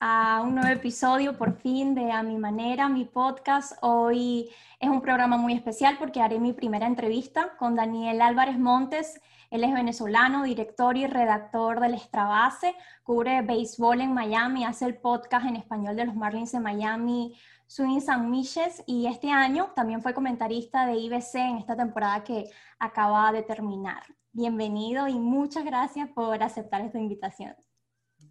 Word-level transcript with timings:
a 0.00 0.42
un 0.42 0.54
nuevo 0.54 0.70
episodio 0.70 1.36
por 1.36 1.58
fin 1.58 1.94
de 1.94 2.10
A 2.10 2.22
Mi 2.22 2.38
Manera, 2.38 2.88
mi 2.88 3.04
podcast. 3.04 3.76
Hoy 3.82 4.48
es 4.80 4.88
un 4.88 5.02
programa 5.02 5.36
muy 5.36 5.52
especial 5.52 5.96
porque 5.98 6.22
haré 6.22 6.38
mi 6.38 6.52
primera 6.52 6.86
entrevista 6.86 7.56
con 7.58 7.74
Daniel 7.76 8.22
Álvarez 8.22 8.58
Montes. 8.58 9.20
Él 9.50 9.64
es 9.64 9.74
venezolano, 9.74 10.44
director 10.44 10.96
y 10.96 11.06
redactor 11.06 11.80
del 11.80 11.94
Extrabase, 11.94 12.74
cubre 13.02 13.42
béisbol 13.42 14.00
en 14.00 14.14
Miami, 14.14 14.64
hace 14.64 14.86
el 14.86 14.96
podcast 14.96 15.46
en 15.46 15.56
español 15.56 15.94
de 15.94 16.06
los 16.06 16.14
Marlins 16.14 16.52
de 16.52 16.60
Miami, 16.60 17.36
Swing 17.66 18.00
San 18.00 18.30
Miches, 18.30 18.82
y 18.86 19.06
este 19.06 19.30
año 19.30 19.72
también 19.76 20.00
fue 20.00 20.14
comentarista 20.14 20.86
de 20.86 20.96
IBC 20.96 21.34
en 21.34 21.58
esta 21.58 21.76
temporada 21.76 22.24
que 22.24 22.50
acaba 22.78 23.30
de 23.30 23.42
terminar. 23.42 24.02
Bienvenido 24.32 25.06
y 25.06 25.18
muchas 25.18 25.64
gracias 25.64 26.08
por 26.08 26.42
aceptar 26.42 26.80
esta 26.80 26.98
invitación. 26.98 27.54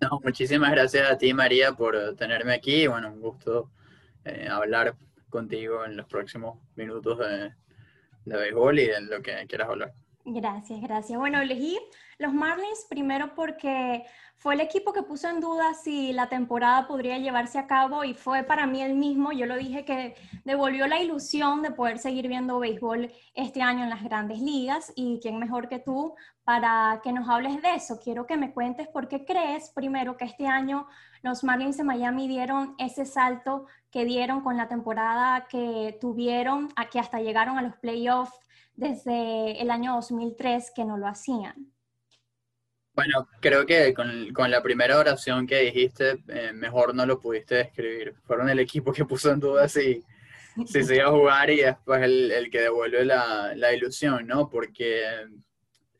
No, 0.02 0.20
muchísimas 0.24 0.72
gracias 0.72 1.10
a 1.10 1.18
ti, 1.18 1.34
María, 1.34 1.74
por 1.74 2.16
tenerme 2.16 2.54
aquí. 2.54 2.88
Bueno, 2.88 3.12
un 3.12 3.22
gusto 3.22 3.72
eh, 4.24 4.48
hablar 4.50 4.96
contigo 5.30 5.86
en 5.86 5.98
los 5.98 6.06
próximos 6.08 6.60
minutos 6.76 7.18
de, 7.20 7.54
de 8.26 8.38
béisbol 8.38 8.80
y 8.80 8.88
de 8.88 9.02
lo 9.02 9.22
que 9.22 9.46
quieras 9.48 9.70
hablar. 9.70 9.94
Gracias, 10.28 10.82
gracias. 10.82 11.20
Bueno, 11.20 11.40
elegí 11.40 11.78
los 12.18 12.34
Marlins 12.34 12.88
primero 12.90 13.36
porque 13.36 14.04
fue 14.38 14.56
el 14.56 14.60
equipo 14.60 14.92
que 14.92 15.04
puso 15.04 15.30
en 15.30 15.40
duda 15.40 15.76
si 15.76 16.14
la 16.14 16.30
temporada 16.30 16.88
podría 16.88 17.20
llevarse 17.20 17.60
a 17.60 17.68
cabo 17.68 18.04
y 18.04 18.16
fue 18.16 18.44
para 18.44 18.66
mí 18.66 18.82
el 18.82 18.96
mismo. 18.96 19.32
Yo 19.32 19.46
lo 19.46 19.56
dije 19.56 19.86
que 19.86 20.16
devolvió 20.44 20.88
la 20.88 21.00
ilusión 21.00 21.62
de 21.62 21.70
poder 21.70 22.00
seguir 22.00 22.28
viendo 22.28 22.58
béisbol 22.58 23.12
este 23.36 23.62
año 23.62 23.84
en 23.84 23.92
las 23.92 24.04
grandes 24.04 24.40
ligas 24.40 24.92
y 24.96 25.20
quién 25.22 25.38
mejor 25.38 25.70
que 25.70 25.78
tú 25.78 26.16
para 26.44 27.02
que 27.04 27.14
nos 27.14 27.30
hables 27.30 27.62
de 27.62 27.76
eso. 27.76 28.00
Quiero 28.04 28.26
que 28.26 28.36
me 28.36 28.52
cuentes 28.52 28.88
por 28.88 29.08
qué 29.08 29.26
crees 29.26 29.70
primero 29.76 30.18
que 30.18 30.26
este 30.26 30.48
año 30.48 30.88
los 31.22 31.44
Marlins 31.44 31.78
de 31.78 31.84
Miami 31.84 32.28
dieron 32.28 32.74
ese 32.80 33.06
salto 33.06 33.68
que 33.92 34.06
dieron 34.06 34.42
con 34.42 34.58
la 34.58 34.68
temporada 34.68 35.46
que 35.48 36.00
tuvieron, 36.02 36.70
que 36.92 37.00
hasta 37.00 37.22
llegaron 37.22 37.60
a 37.60 37.62
los 37.62 37.76
playoffs 37.76 38.45
desde 38.76 39.62
el 39.62 39.72
año 39.72 39.96
2003 39.96 40.72
que 40.76 40.86
no 40.86 40.98
lo 40.98 41.08
hacían. 41.08 41.72
Bueno, 42.94 43.28
creo 43.42 43.66
que 43.66 43.94
con, 43.94 44.50
la 44.50 44.64
primera 44.64 44.98
oración 44.98 45.46
que 45.46 45.60
dijiste, 45.60 46.24
eh, 46.30 46.54
mejor 46.54 46.96
no 46.96 47.06
lo 47.06 47.20
pudiste 47.20 47.56
describir. 47.56 48.16
Fueron 48.24 48.50
el 48.50 48.60
equipo 48.60 48.94
que 48.94 49.04
puso 49.04 49.32
en 49.32 49.42
duda 49.42 49.68
si, 49.68 50.02
si 50.66 50.84
se 50.84 50.96
iba 50.96 51.08
a 51.08 51.12
jugar 51.12 51.50
y 51.50 51.58
después 51.58 52.02
el, 52.02 52.32
el 52.32 52.50
que 52.50 52.62
devuelve 52.62 53.04
la, 53.04 53.54
la, 53.54 53.74
ilusión, 53.74 54.26
¿no? 54.26 54.50
Porque 54.50 55.04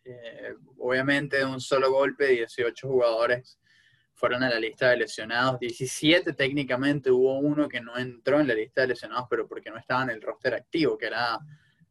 eh, 0.06 0.56
obviamente 0.78 1.38
de 1.38 1.46
un 1.46 1.60
solo 1.60 1.92
golpe, 1.92 2.28
18 2.28 2.88
jugadores 2.88 3.60
fueron 4.14 4.44
a 4.44 4.50
la 4.50 4.60
lista 4.60 4.90
de 4.90 4.98
lesionados, 4.98 5.60
17 5.60 6.32
técnicamente, 6.32 7.12
hubo 7.12 7.38
uno 7.40 7.68
que 7.68 7.82
no 7.82 7.98
entró 7.98 8.40
en 8.40 8.48
la 8.48 8.54
lista 8.54 8.82
de 8.82 8.88
lesionados, 8.88 9.28
pero 9.30 9.46
porque 9.46 9.70
no 9.70 9.78
estaba 9.78 10.04
en 10.04 10.12
el 10.12 10.22
roster 10.22 10.54
activo, 10.54 10.98
que 10.98 11.08
era 11.08 11.38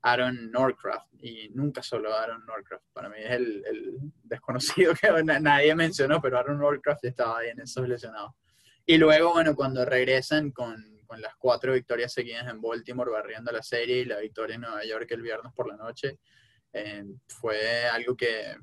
Aaron 0.04 0.50
Norcraft, 0.50 1.14
y 1.22 1.48
nunca 1.54 1.82
solo 1.82 2.14
Aaron 2.14 2.44
Norcraft, 2.44 2.84
para 2.92 3.08
mí 3.08 3.16
es 3.18 3.30
el, 3.30 3.64
el 3.66 3.98
desconocido 4.22 4.92
que 4.94 5.08
nadie 5.40 5.74
mencionó, 5.74 6.20
pero 6.20 6.38
Aaron 6.38 6.58
Norcraft 6.58 7.06
estaba 7.06 7.38
ahí 7.38 7.48
en 7.48 7.60
esos 7.60 7.88
lesionados. 7.88 8.32
Y 8.84 8.98
luego, 8.98 9.32
bueno, 9.32 9.56
cuando 9.56 9.82
regresan 9.86 10.50
con, 10.50 10.76
con, 11.06 11.22
las 11.22 11.34
cuatro 11.36 11.72
victorias 11.72 12.12
seguidas 12.12 12.46
en 12.48 12.60
Baltimore, 12.60 13.10
barriendo 13.10 13.50
la 13.50 13.62
serie 13.62 14.00
y 14.00 14.04
la 14.04 14.18
victoria 14.18 14.56
en 14.56 14.60
Nueva 14.60 14.84
York 14.84 15.10
el 15.10 15.22
viernes 15.22 15.54
por 15.54 15.68
la 15.68 15.76
noche, 15.76 16.18
eh, 16.74 17.04
fue 17.26 17.86
algo 17.86 18.14
que, 18.14 18.56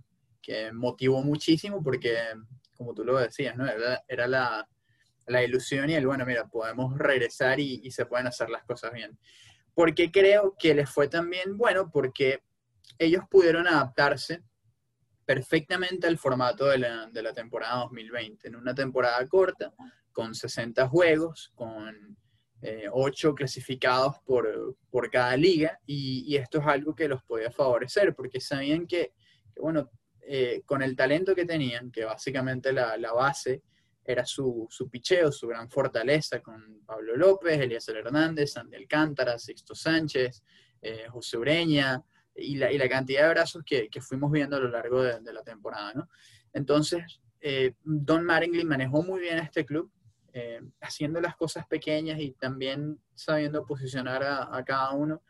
que, 0.44 0.72
motivó 0.72 1.24
muchísimo 1.24 1.82
porque, 1.82 2.20
como 2.78 2.94
tú 2.94 3.04
lo 3.04 3.18
decías, 3.18 3.58
¿no? 3.58 3.66
era, 3.66 4.04
era 4.08 4.28
la, 4.28 4.68
la, 5.26 5.44
ilusión 5.44 5.90
y 5.90 5.96
el, 5.96 6.06
bueno, 6.06 6.24
mira, 6.24 6.46
podemos 6.48 6.96
regresar 7.00 7.60
y, 7.60 7.82
y 7.84 7.90
se 7.90 8.06
pueden 8.06 8.28
hacer 8.28 8.52
las 8.52 8.64
cosas 8.64 8.94
bien. 8.94 9.18
Porque 9.74 10.12
creo 10.12 10.56
que 10.60 10.74
les 10.74 10.90
fue 10.90 11.08
también 11.08 11.58
bueno 11.58 11.90
porque 11.90 12.44
ellos 12.98 13.24
pudieron 13.30 13.68
adaptarse 13.68 14.44
perfectamente 15.26 16.08
al 16.08 16.18
formato 16.18 16.66
de 16.66 16.78
la, 16.78 17.34
temporada 17.34 17.82
2020, 17.84 18.48
en 18.48 18.56
una 18.56 18.76
temporada 18.76 19.26
corta, 19.28 19.74
con 20.12 20.36
60 20.36 20.88
juegos, 20.90 21.52
con 21.56 22.18
eh, 22.62 22.88
8 22.92 23.34
clasificados 23.34 24.18
por, 24.26 24.76
por 24.90 25.10
cada 25.10 25.38
liga, 25.38 25.80
y, 25.86 26.36
esto 26.36 26.60
es 26.60 26.68
algo 26.68 26.94
que 26.94 27.08
los 27.08 27.24
podía 27.24 27.50
favorecer, 27.50 28.14
porque 28.14 28.42
sabían 28.42 28.86
que, 28.88 29.14
bueno, 29.56 29.90
eh, 30.22 30.64
con 30.66 30.82
el 30.82 30.96
talento 30.96 31.34
que 31.34 31.46
tenían, 31.46 31.92
que 31.92 32.04
básicamente 32.04 32.74
la 32.74 33.14
base 33.14 33.62
era 34.04 34.26
su, 34.26 34.68
su 34.70 34.90
picheo, 34.90 35.32
su 35.32 35.48
gran 35.48 35.70
fortaleza 35.70 36.42
con 36.42 36.82
Pablo 36.86 37.16
López, 37.16 37.60
Elías 37.60 37.88
Hernández, 37.88 38.58
Andy 38.58 38.76
Alcántara, 38.76 39.38
Sixto 39.38 39.76
Sánchez, 39.76 40.44
eh, 40.82 41.06
José 41.10 41.38
Ureña 41.38 42.04
y 42.36 42.56
la, 42.56 42.72
y 42.72 42.78
la, 42.78 42.90
cantidad 42.90 43.24
de 43.24 43.30
brazos 43.30 43.64
que, 43.66 43.90
que, 43.90 44.02
fuimos 44.02 44.32
viendo 44.32 44.56
a 44.56 44.60
lo 44.60 44.70
largo 44.70 45.04
de, 45.04 45.34
la 45.34 45.44
temporada. 45.44 45.94
¿no? 45.94 46.10
Entonces, 46.54 47.22
eh, 47.40 47.76
Don 47.84 48.24
Mattingly 48.26 48.66
manejó 48.66 49.04
muy 49.04 49.20
bien 49.20 49.38
a 49.38 49.44
este 49.44 49.66
club, 49.66 49.92
eh, 50.34 50.62
haciendo 50.80 51.20
las 51.22 51.36
cosas 51.36 51.68
pequeñas 51.68 52.20
y 52.20 52.32
también 52.32 53.00
sabiendo 53.14 53.66
posicionar 53.66 54.24
a 54.24 54.64
cada 54.66 54.92
uno 54.92 55.22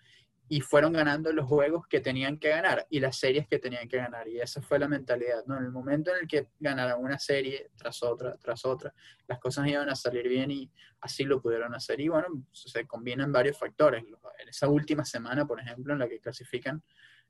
y 0.54 0.60
fueron 0.60 0.92
ganando 0.92 1.32
los 1.32 1.48
juegos 1.48 1.88
que 1.88 2.02
tenían 2.02 2.38
que 2.38 2.50
ganar 2.50 2.86
y 2.90 3.00
las 3.00 3.18
series 3.18 3.48
que 3.48 3.58
tenían 3.58 3.88
que 3.88 3.96
ganar. 3.96 4.28
Y 4.28 4.42
esa 4.42 4.62
fue 4.62 4.80
la 4.80 4.90
mentalidad, 4.90 5.46
¿no? 5.46 5.58
En 5.58 5.64
el 5.64 5.72
momento 5.72 6.12
en 6.12 6.24
el 6.24 6.28
que 6.28 6.50
ganaron 6.60 7.02
una 7.02 7.18
serie 7.18 7.72
tras 7.78 8.04
otra, 8.04 8.36
tras 8.36 8.66
otra, 8.66 8.94
las 9.28 9.40
cosas 9.40 9.66
iban 9.70 9.88
a 9.88 9.96
salir 9.96 10.28
bien 10.28 10.52
y 10.52 10.70
así 11.00 11.24
lo 11.24 11.42
pudieron 11.42 11.74
hacer. 11.74 12.02
Y 12.02 12.10
bueno, 12.10 12.28
se 12.52 12.86
combinan 12.86 13.32
varios 13.32 13.58
factores. 13.58 14.04
En 14.04 14.50
esa 14.50 14.68
última 14.68 15.06
semana, 15.06 15.46
por 15.46 15.58
ejemplo, 15.58 15.94
en 15.94 16.00
la 16.00 16.10
que 16.10 16.20
clasifican, 16.20 16.84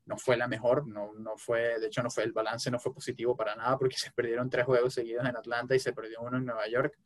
no 0.04 0.18
fue 0.18 0.36
la 0.36 0.48
mejor, 0.48 0.88
no, 0.88 1.12
no 1.14 1.36
fue, 1.36 1.78
de 1.78 1.86
hecho 1.86 2.02
no 2.02 2.10
fue 2.10 2.24
el 2.24 2.32
balance, 2.32 2.72
no 2.72 2.80
fue 2.80 2.92
positivo 2.92 3.36
para 3.36 3.54
nada 3.54 3.78
porque 3.78 3.96
se 3.98 4.10
perdieron 4.10 4.50
tres 4.50 4.64
juegos 4.64 4.94
seguidos 4.94 5.24
en 5.26 5.36
Atlanta 5.36 5.76
y 5.76 5.78
se 5.78 5.92
perdió 5.92 6.22
uno 6.22 6.38
en 6.38 6.44
Nueva 6.44 6.66
York. 6.66 6.98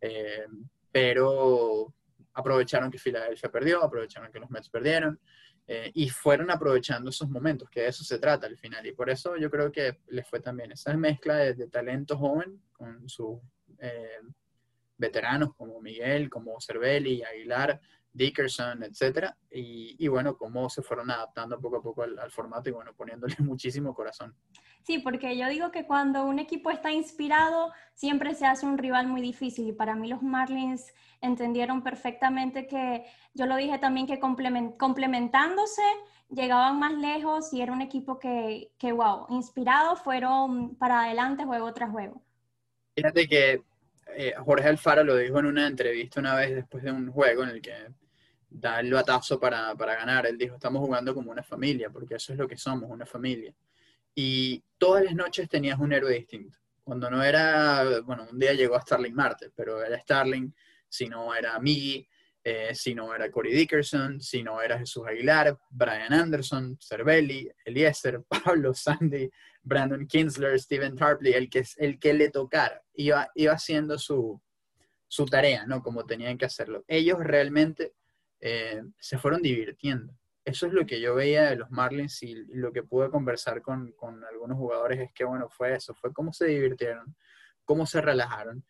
Eh, 0.00 0.46
pero 0.92 1.92
aprovecharon 2.34 2.90
que 2.90 2.98
Filadelfia 2.98 3.50
perdió, 3.50 3.82
aprovecharon 3.82 4.30
que 4.30 4.38
los 4.38 4.50
Mets 4.50 4.68
perdieron. 4.68 5.18
Eh, 5.66 5.90
y 5.94 6.10
fueron 6.10 6.50
aprovechando 6.50 7.08
esos 7.08 7.28
momentos, 7.30 7.70
que 7.70 7.80
de 7.80 7.88
eso 7.88 8.04
se 8.04 8.18
trata 8.18 8.46
al 8.46 8.58
final. 8.58 8.86
Y 8.86 8.92
por 8.92 9.08
eso 9.08 9.36
yo 9.36 9.50
creo 9.50 9.72
que 9.72 9.98
les 10.08 10.28
fue 10.28 10.40
también 10.40 10.72
esa 10.72 10.94
mezcla 10.96 11.36
de, 11.36 11.66
talento 11.68 12.18
joven 12.18 12.60
con 12.72 13.08
sus 13.08 13.38
eh, 13.78 14.20
veteranos 14.98 15.54
como 15.54 15.80
Miguel, 15.80 16.28
como 16.28 16.60
Cervelli, 16.60 17.22
Aguilar, 17.22 17.80
Dickerson, 18.14 18.84
etcétera, 18.84 19.36
y, 19.50 19.96
y, 19.98 20.08
bueno, 20.08 20.36
cómo 20.36 20.70
se 20.70 20.82
fueron 20.82 21.10
adaptando 21.10 21.60
poco 21.60 21.78
a 21.78 21.82
poco 21.82 22.02
al, 22.04 22.18
al, 22.18 22.30
formato 22.30 22.70
y 22.70 22.72
bueno, 22.72 22.94
poniéndole 22.94 23.34
muchísimo 23.40 23.92
corazón. 23.92 24.34
Sí, 24.84 25.00
porque 25.00 25.36
yo 25.36 25.48
digo 25.48 25.70
que 25.72 25.86
cuando 25.86 26.24
un 26.24 26.38
equipo 26.38 26.70
está 26.70 26.92
inspirado, 26.92 27.72
siempre 27.94 28.34
se 28.34 28.46
hace 28.46 28.66
un 28.66 28.78
rival 28.78 29.08
muy 29.08 29.20
difícil 29.20 29.68
y 29.68 29.72
para 29.72 29.96
mí 29.96 30.08
los 30.08 30.22
Marlins 30.22 30.92
entendieron 31.20 31.82
perfectamente 31.82 32.66
que, 32.66 33.04
yo 33.34 33.46
lo 33.46 33.56
dije 33.56 33.78
también, 33.78 34.06
que 34.06 34.20
complement, 34.20 34.76
complementándose 34.76 35.82
llegaban 36.30 36.78
más 36.78 36.94
lejos 36.94 37.52
y 37.52 37.62
era 37.62 37.72
un 37.72 37.82
equipo 37.82 38.18
que, 38.18 38.70
que, 38.78 38.92
wow, 38.92 39.26
inspirados 39.30 40.00
fueron 40.00 40.76
para 40.76 41.04
adelante 41.04 41.44
juego 41.44 41.72
tras 41.72 41.90
juego. 41.90 42.22
Fíjate 42.94 43.26
que 43.26 43.62
eh, 44.16 44.34
Jorge 44.38 44.68
Alfaro 44.68 45.02
lo 45.02 45.16
dijo 45.16 45.38
en 45.38 45.46
una 45.46 45.66
entrevista 45.66 46.20
una 46.20 46.34
vez 46.36 46.54
después 46.54 46.84
de 46.84 46.92
un 46.92 47.10
juego 47.10 47.42
en 47.42 47.50
el 47.50 47.62
que 47.62 47.74
da 48.54 48.80
el 48.80 48.92
batazo 48.92 49.38
para, 49.38 49.74
para 49.74 49.96
ganar. 49.96 50.26
Él 50.26 50.38
dijo, 50.38 50.54
estamos 50.54 50.80
jugando 50.80 51.12
como 51.12 51.30
una 51.30 51.42
familia, 51.42 51.90
porque 51.90 52.14
eso 52.14 52.32
es 52.32 52.38
lo 52.38 52.46
que 52.46 52.56
somos, 52.56 52.90
una 52.90 53.04
familia. 53.04 53.52
Y 54.14 54.62
todas 54.78 55.04
las 55.04 55.14
noches 55.14 55.48
tenías 55.48 55.78
un 55.78 55.92
héroe 55.92 56.12
distinto. 56.12 56.58
Cuando 56.84 57.10
no 57.10 57.22
era, 57.22 58.00
bueno, 58.04 58.26
un 58.30 58.38
día 58.38 58.52
llegó 58.52 58.76
a 58.76 58.82
Starling 58.82 59.14
Marte, 59.14 59.50
pero 59.54 59.82
era 59.82 59.98
Starling, 59.98 60.54
si 60.88 61.08
no 61.08 61.34
era 61.34 61.58
Miggy, 61.58 62.06
eh, 62.44 62.74
si 62.74 62.94
no 62.94 63.14
era 63.14 63.30
Corey 63.30 63.54
Dickerson, 63.54 64.20
si 64.20 64.42
no 64.42 64.60
era 64.60 64.78
Jesús 64.78 65.04
Aguilar, 65.06 65.58
Brian 65.70 66.12
Anderson, 66.12 66.78
Cervelli, 66.78 67.50
Eliezer, 67.64 68.22
Pablo 68.44 68.74
Sandy, 68.74 69.28
Brandon 69.62 70.06
Kinsler, 70.06 70.60
Steven 70.60 70.94
Tarpley, 70.94 71.32
el 71.32 71.48
que, 71.48 71.64
el 71.78 71.98
que 71.98 72.12
le 72.12 72.30
tocara, 72.30 72.82
iba, 72.94 73.30
iba 73.34 73.54
haciendo 73.54 73.98
su, 73.98 74.40
su 75.08 75.24
tarea, 75.24 75.66
¿no? 75.66 75.82
Como 75.82 76.04
tenían 76.04 76.36
que 76.36 76.44
hacerlo. 76.44 76.84
Ellos 76.86 77.18
realmente 77.20 77.94
eh, 78.46 78.82
se 78.98 79.16
fueron 79.16 79.40
divirtiendo. 79.40 80.12
Eso 80.44 80.66
es 80.66 80.74
lo 80.74 80.84
que 80.84 81.00
yo 81.00 81.14
veía 81.14 81.44
de 81.44 81.56
los 81.56 81.70
Marlins 81.70 82.22
y, 82.22 82.34
lo 82.48 82.72
que 82.72 82.82
pude 82.82 83.08
conversar 83.08 83.62
con, 83.62 83.92
con, 83.92 84.22
algunos 84.22 84.58
jugadores 84.58 85.00
es 85.00 85.10
que, 85.14 85.24
bueno, 85.24 85.48
fue 85.48 85.74
eso, 85.74 85.94
fue 85.94 86.12
cómo 86.12 86.30
se 86.30 86.44
divirtieron, 86.44 87.16
cómo 87.64 87.86
se 87.86 88.02
relajaron. 88.02 88.62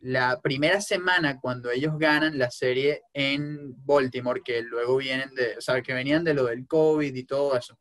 La 0.00 0.40
primera 0.40 0.80
semana, 0.80 1.38
cuando 1.38 1.70
ellos 1.70 1.96
ganan 1.96 2.38
la 2.38 2.50
serie 2.50 3.02
en 3.12 3.72
Baltimore, 3.86 4.42
que 4.44 4.62
luego 4.62 4.96
vienen 4.96 5.32
de, 5.36 5.56
o 5.58 5.82
que 5.84 5.94
venían 5.94 6.24
de 6.24 6.34
lo 6.34 6.46
del 6.46 6.66
COVID 6.66 7.14
y 7.14 7.24
todo 7.24 7.56
eso, 7.56 7.78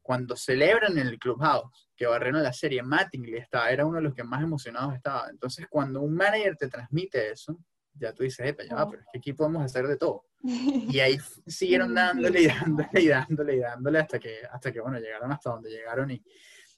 cuando 0.00 0.34
celebran 0.34 0.96
en 0.96 1.08
el 1.08 1.18
Clubhouse, 1.18 1.90
que 1.94 2.06
barrieron 2.06 2.42
la 2.42 2.54
serie, 2.54 2.82
Mattingly 2.82 3.36
estaba, 3.36 3.70
era 3.70 3.84
uno 3.84 3.96
de 3.96 4.04
los 4.04 4.14
que 4.14 4.24
más 4.24 4.42
emocionados 4.42 4.94
estaba. 4.94 5.28
Entonces, 5.28 5.66
cuando 5.68 6.00
un 6.00 6.14
manager 6.14 6.56
te 6.56 6.68
transmite 6.68 7.32
eso, 7.32 7.58
ya 7.98 8.12
tú 8.12 8.22
dices, 8.22 8.46
Epa, 8.46 8.64
ya 8.64 8.86
pero 8.88 9.02
es 9.02 9.08
que 9.12 9.18
aquí 9.18 9.32
podemos 9.32 9.62
hacer 9.62 9.86
de 9.86 9.96
todo. 9.96 10.24
Y 10.96 11.00
ahí 11.00 11.18
siguieron 11.46 11.94
dándole 11.94 12.42
y 12.42 12.46
dándole 12.46 13.00
y 13.00 13.08
dándole 13.08 13.56
y 13.56 13.58
dándole 13.58 13.98
hasta 13.98 14.18
que, 14.18 14.42
hasta 14.50 14.72
que, 14.72 14.80
bueno, 14.80 14.98
llegaron 14.98 15.32
hasta 15.32 15.50
donde 15.50 15.70
llegaron 15.70 16.10
y 16.10 16.22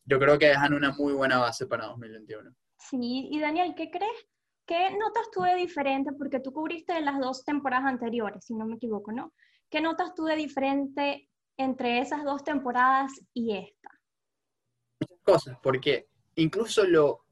yo 0.04 0.18
creo 0.18 0.38
que 0.38 0.48
dejan 0.48 0.74
una 0.74 0.92
muy 0.92 1.12
buena 1.12 1.38
base 1.38 1.66
para 1.66 1.86
2021. 1.86 2.50
Sí, 2.78 3.28
y 3.30 3.38
Daniel, 3.38 3.74
¿qué 3.76 3.90
crees? 3.90 4.26
¿Qué 4.66 4.90
notas 4.96 5.30
tú 5.32 5.42
de 5.42 5.54
diferente? 5.56 6.12
Porque 6.12 6.40
tú 6.40 6.52
cubriste 6.52 7.00
las 7.00 7.18
dos 7.20 7.44
temporadas 7.44 7.86
anteriores, 7.86 8.44
si 8.44 8.54
no 8.54 8.66
me 8.66 8.76
equivoco, 8.76 9.12
¿no? 9.12 9.32
¿Qué 9.68 9.80
notas 9.80 10.14
tú 10.14 10.24
de 10.24 10.36
diferente 10.36 11.28
entre 11.56 12.00
esas 12.00 12.24
dos 12.24 12.42
temporadas 12.42 13.12
y 13.34 13.56
esta? 13.56 13.90
Muchas 15.00 15.18
cosas, 15.22 15.58
porque 15.62 16.08
incluso 16.36 16.84
lo, 16.84 17.24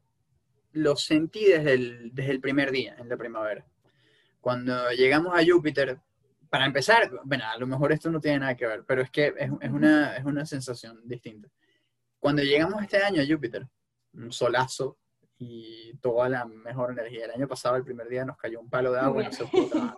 lo 0.72 0.96
sentí 0.96 1.44
desde 1.44 1.74
el, 1.74 2.14
desde 2.14 2.32
el 2.32 2.40
primer 2.40 2.70
día, 2.70 2.96
en 2.98 3.08
la 3.08 3.16
primavera. 3.16 3.66
Cuando 4.40 4.90
llegamos 4.90 5.38
a 5.38 5.44
Júpiter, 5.44 5.98
para 6.48 6.66
empezar, 6.66 7.10
bueno, 7.24 7.44
a 7.46 7.58
lo 7.58 7.66
mejor 7.66 7.92
esto 7.92 8.10
no 8.10 8.20
tiene 8.20 8.40
nada 8.40 8.56
que 8.56 8.66
ver, 8.66 8.84
pero 8.86 9.02
es 9.02 9.10
que 9.10 9.34
es, 9.36 9.50
es, 9.60 9.70
una, 9.70 10.16
es 10.16 10.24
una 10.24 10.46
sensación 10.46 11.00
distinta. 11.04 11.48
Cuando 12.18 12.42
llegamos 12.42 12.82
este 12.82 12.98
año 12.98 13.22
a 13.22 13.26
Júpiter, 13.26 13.66
un 14.14 14.32
solazo 14.32 14.98
y 15.38 15.94
toda 16.00 16.28
la 16.28 16.44
mejor 16.44 16.92
energía. 16.92 17.26
El 17.26 17.32
año 17.32 17.48
pasado, 17.48 17.76
el 17.76 17.84
primer 17.84 18.08
día, 18.08 18.24
nos 18.24 18.36
cayó 18.36 18.60
un 18.60 18.68
palo 18.68 18.92
de 18.92 19.00
agua 19.00 19.22
y 19.22 19.26
no 19.26 19.32
se 19.32 19.44
pudo 19.46 19.94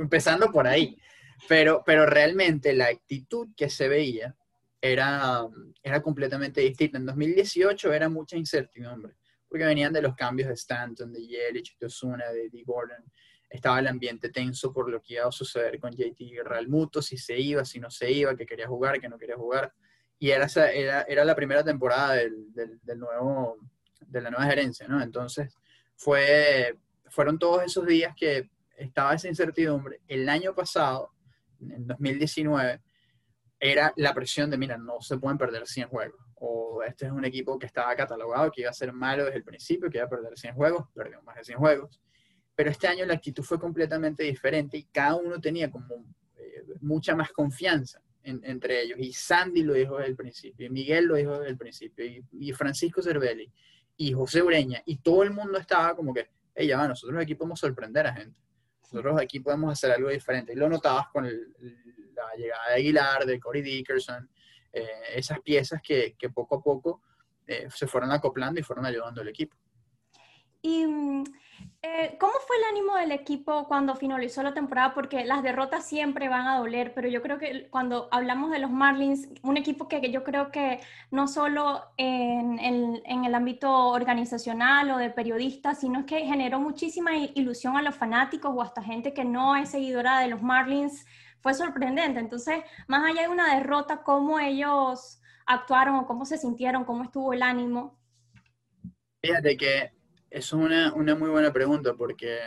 empezando 0.00 0.50
por 0.50 0.66
ahí. 0.66 0.98
Pero, 1.48 1.82
pero 1.84 2.06
realmente 2.06 2.72
la 2.72 2.86
actitud 2.86 3.48
que 3.56 3.68
se 3.68 3.88
veía 3.88 4.34
era, 4.80 5.46
era 5.82 6.02
completamente 6.02 6.60
distinta. 6.60 6.98
En 6.98 7.06
2018 7.06 7.92
era 7.92 8.08
mucha 8.08 8.36
incertidumbre, 8.36 9.14
porque 9.54 9.66
venían 9.66 9.92
de 9.92 10.02
los 10.02 10.16
cambios 10.16 10.48
de 10.48 10.54
Stanton, 10.54 11.12
de 11.12 11.24
Yelich, 11.24 11.78
de 11.78 11.86
Osuna, 11.86 12.28
de 12.32 12.50
D. 12.50 12.64
Gordon. 12.66 13.04
Estaba 13.48 13.78
el 13.78 13.86
ambiente 13.86 14.30
tenso 14.30 14.72
por 14.72 14.90
lo 14.90 15.00
que 15.00 15.14
iba 15.14 15.28
a 15.28 15.30
suceder 15.30 15.78
con 15.78 15.92
JT 15.92 16.42
Realmuto, 16.42 17.00
si 17.00 17.16
se 17.16 17.38
iba, 17.38 17.64
si 17.64 17.78
no 17.78 17.88
se 17.88 18.10
iba, 18.10 18.34
que 18.34 18.46
quería 18.46 18.66
jugar, 18.66 19.00
que 19.00 19.08
no 19.08 19.16
quería 19.16 19.36
jugar. 19.36 19.72
Y 20.18 20.30
era, 20.30 20.48
era, 20.72 21.02
era 21.02 21.24
la 21.24 21.36
primera 21.36 21.62
temporada 21.62 22.14
del, 22.14 22.52
del, 22.52 22.80
del, 22.82 22.98
nuevo, 22.98 23.58
de 24.00 24.20
la 24.22 24.30
nueva 24.30 24.46
gerencia, 24.46 24.88
¿no? 24.88 25.00
Entonces, 25.00 25.54
fue, 25.94 26.76
fueron 27.06 27.38
todos 27.38 27.62
esos 27.62 27.86
días 27.86 28.12
que 28.16 28.50
estaba 28.76 29.14
esa 29.14 29.28
incertidumbre. 29.28 30.00
El 30.08 30.28
año 30.28 30.52
pasado, 30.52 31.12
en 31.60 31.86
2019, 31.86 32.82
era 33.60 33.92
la 33.94 34.14
presión 34.14 34.50
de, 34.50 34.58
mira, 34.58 34.76
no 34.76 35.00
se 35.00 35.16
pueden 35.16 35.38
perder 35.38 35.64
100 35.64 35.90
juegos. 35.90 36.23
O 36.36 36.82
este 36.82 37.06
es 37.06 37.12
un 37.12 37.24
equipo 37.24 37.58
que 37.58 37.66
estaba 37.66 37.94
catalogado, 37.94 38.50
que 38.50 38.62
iba 38.62 38.70
a 38.70 38.74
ser 38.74 38.92
malo 38.92 39.24
desde 39.24 39.38
el 39.38 39.44
principio, 39.44 39.90
que 39.90 39.98
iba 39.98 40.06
a 40.06 40.10
perder 40.10 40.36
100 40.36 40.54
juegos, 40.54 40.88
perdió 40.94 41.22
más 41.22 41.36
de 41.36 41.44
100 41.44 41.58
juegos. 41.58 42.00
Pero 42.54 42.70
este 42.70 42.86
año 42.86 43.04
la 43.04 43.14
actitud 43.14 43.42
fue 43.42 43.58
completamente 43.58 44.22
diferente 44.22 44.76
y 44.76 44.84
cada 44.84 45.16
uno 45.16 45.40
tenía 45.40 45.70
como 45.70 46.04
eh, 46.36 46.64
mucha 46.80 47.14
más 47.16 47.32
confianza 47.32 48.00
entre 48.24 48.82
ellos. 48.82 48.98
Y 48.98 49.12
Sandy 49.12 49.62
lo 49.62 49.74
dijo 49.74 49.96
desde 49.96 50.10
el 50.10 50.16
principio, 50.16 50.66
y 50.66 50.70
Miguel 50.70 51.04
lo 51.04 51.16
dijo 51.16 51.32
desde 51.32 51.50
el 51.50 51.58
principio, 51.58 52.04
y, 52.32 52.52
Francisco 52.52 53.02
Cervelli, 53.02 53.50
y 53.96 54.12
José 54.12 54.42
Ureña, 54.42 54.82
y 54.86 54.96
todo 54.96 55.22
el 55.22 55.30
mundo 55.30 55.58
estaba 55.58 55.94
como 55.94 56.14
que, 56.14 56.30
hey, 56.54 56.68
ya 56.68 56.78
va, 56.78 56.88
nosotros 56.88 57.20
aquí 57.20 57.34
podemos 57.34 57.60
sorprender 57.60 58.06
a 58.06 58.14
gente. 58.14 58.38
Nosotros 58.92 59.20
aquí 59.20 59.40
podemos 59.40 59.72
hacer 59.72 59.90
algo 59.90 60.08
diferente. 60.08 60.52
Y 60.52 60.56
lo 60.56 60.68
notabas 60.68 61.08
con 61.12 61.24
la 61.24 62.36
llegada 62.36 62.68
de 62.70 62.74
Aguilar, 62.74 63.26
de 63.26 63.40
Corey 63.40 63.62
Dickerson, 63.62 64.28
eh, 64.74 64.88
esas 65.14 65.40
piezas 65.40 65.80
que, 65.80 66.16
que, 66.18 66.30
poco 66.30 66.56
a 66.56 66.60
poco 66.60 67.00
eh, 67.46 67.68
se 67.72 67.86
fueron 67.86 68.10
acoplando 68.10 68.58
y 68.58 68.64
fueron 68.64 68.84
ayudando 68.84 69.20
al 69.20 69.28
equipo. 69.28 69.56
¿Y 70.62 70.86
mm, 70.86 71.24
eh, 71.82 72.16
cómo 72.18 72.32
fue 72.46 72.56
el 72.56 72.64
ánimo 72.64 72.96
del 72.96 73.12
equipo 73.12 73.68
cuando 73.68 73.94
finalizó 73.94 74.42
la 74.42 74.54
temporada? 74.54 74.94
Porque 74.94 75.24
las 75.24 75.42
derrotas 75.42 75.86
siempre 75.86 76.28
van 76.28 76.48
a 76.48 76.58
doler, 76.58 76.92
pero 76.92 77.06
yo 77.06 77.22
creo 77.22 77.38
que 77.38 77.68
cuando 77.70 78.08
hablamos 78.10 78.50
de 78.50 78.58
los 78.58 78.70
Marlins, 78.70 79.28
un 79.42 79.58
equipo 79.58 79.86
que, 79.86 80.00
que 80.00 80.10
yo 80.10 80.24
creo 80.24 80.50
que 80.50 80.80
no 81.10 81.28
solo 81.28 81.82
en, 81.98 82.58
en, 82.58 83.02
en, 83.04 83.24
el 83.24 83.34
ámbito 83.34 83.88
organizacional 83.88 84.90
o 84.90 84.96
de 84.96 85.10
periodistas, 85.10 85.80
sino 85.80 86.06
que 86.06 86.20
generó 86.20 86.58
muchísima 86.58 87.16
ilusión 87.16 87.76
a 87.76 87.82
los 87.82 87.94
fanáticos 87.94 88.52
o 88.52 88.62
hasta 88.62 88.82
gente 88.82 89.12
que 89.12 89.24
no 89.24 89.54
es 89.54 89.68
seguidora 89.68 90.18
de 90.18 90.28
los 90.28 90.42
Marlins, 90.42 91.04
fue 91.44 91.52
sorprendente. 91.52 92.18
Entonces, 92.18 92.64
más 92.88 93.04
allá 93.04 93.20
de 93.20 93.28
una 93.28 93.54
derrota, 93.54 94.02
¿cómo 94.02 94.40
ellos 94.40 95.20
actuaron 95.44 95.96
o 95.96 96.06
cómo 96.06 96.24
se 96.24 96.38
sintieron, 96.38 96.86
cómo 96.86 97.04
estuvo 97.04 97.34
el 97.34 97.42
ánimo? 97.42 98.00
Fíjate 99.22 99.54
que 99.58 99.92
eso 100.30 100.58
es 100.58 100.64
una, 100.64 100.94
una, 100.94 101.14
muy 101.14 101.28
buena 101.28 101.52
pregunta 101.52 101.92
porque 101.92 102.38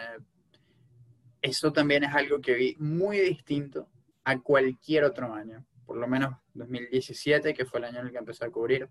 eso 1.44 1.71
también 1.71 2.05
es 2.05 2.15
algo 2.15 2.41
que 2.41 2.55
vi 2.55 2.75
muy 2.79 3.19
distinto 3.19 3.88
a 4.23 4.39
cualquier 4.39 5.03
otro 5.03 5.31
año. 5.31 5.63
Por 5.85 5.97
lo 5.97 6.07
menos 6.07 6.35
2017, 6.55 7.53
que 7.53 7.65
fue 7.65 7.77
el 7.77 7.85
año 7.85 7.99
en 7.99 8.07
el 8.07 8.11
que 8.11 8.17
empecé 8.17 8.45
a 8.45 8.49
cubrir, 8.49 8.89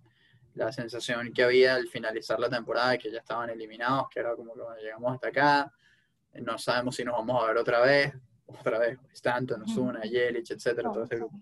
la 0.55 0.70
sensación 0.73 1.32
que 1.32 1.43
había 1.43 1.75
al 1.75 1.88
finalizar 1.88 2.38
la 2.38 2.49
temporada, 2.49 2.97
que 2.97 3.11
ya 3.11 3.19
estaban 3.19 3.50
eliminados, 3.50 4.06
que 4.08 4.20
era 4.20 4.37
como 4.37 4.55
que 4.55 4.61
bueno, 4.61 4.81
llegamos 4.81 5.14
hasta 5.14 5.29
acá, 5.29 5.73
no 6.35 6.56
sabemos 6.58 6.94
si 6.94 7.05
nos 7.05 7.17
vamos 7.17 7.43
a 7.43 7.49
ver 7.49 7.56
otra 7.56 7.81
vez, 7.81 8.14
otra 8.46 8.78
vez, 8.78 8.98
Stanton, 9.12 9.62
Osuna, 9.62 10.02
Yelich, 10.02 10.50
etcétera, 10.50 10.90
todo 10.93 11.04
ese 11.04 11.16
grupo. 11.16 11.40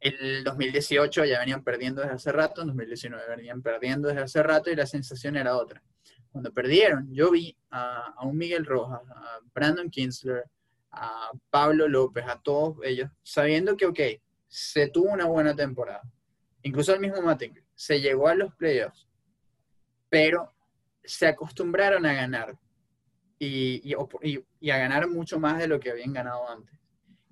El 0.00 0.44
2018 0.44 1.24
ya 1.24 1.38
venían 1.40 1.62
perdiendo 1.62 2.02
desde 2.02 2.14
hace 2.14 2.32
rato, 2.32 2.60
en 2.62 2.68
2019 2.68 3.24
venían 3.36 3.62
perdiendo 3.62 4.08
desde 4.08 4.22
hace 4.22 4.42
rato 4.42 4.70
y 4.70 4.76
la 4.76 4.86
sensación 4.86 5.36
era 5.36 5.56
otra 5.56 5.82
cuando 6.34 6.52
perdieron, 6.52 7.14
yo 7.14 7.30
vi 7.30 7.56
a, 7.70 8.12
a, 8.16 8.26
un 8.26 8.36
Miguel 8.36 8.66
Rojas, 8.66 9.00
a 9.08 9.38
Brandon 9.54 9.88
Kinsler, 9.88 10.42
a 10.90 11.30
Pablo 11.48 11.86
López, 11.86 12.24
a 12.26 12.40
todos 12.40 12.78
ellos, 12.82 13.08
sabiendo 13.22 13.76
que, 13.76 13.86
ok, 13.86 14.00
se 14.48 14.88
tuvo 14.88 15.12
una 15.12 15.26
buena 15.26 15.54
temporada. 15.54 16.02
Incluso 16.62 16.92
el 16.92 16.98
mismo 16.98 17.22
Matting, 17.22 17.62
se 17.76 18.00
llegó 18.00 18.26
a 18.26 18.34
los 18.34 18.52
playoffs, 18.56 19.06
pero 20.08 20.52
se 21.04 21.28
acostumbraron 21.28 22.04
a 22.04 22.14
ganar 22.14 22.58
y, 23.38 23.94
y, 24.22 24.44
y, 24.60 24.70
a 24.70 24.78
ganar 24.78 25.08
mucho 25.08 25.38
más 25.38 25.58
de 25.58 25.68
lo 25.68 25.80
que 25.80 25.90
habían 25.90 26.12
ganado 26.12 26.48
antes. 26.48 26.74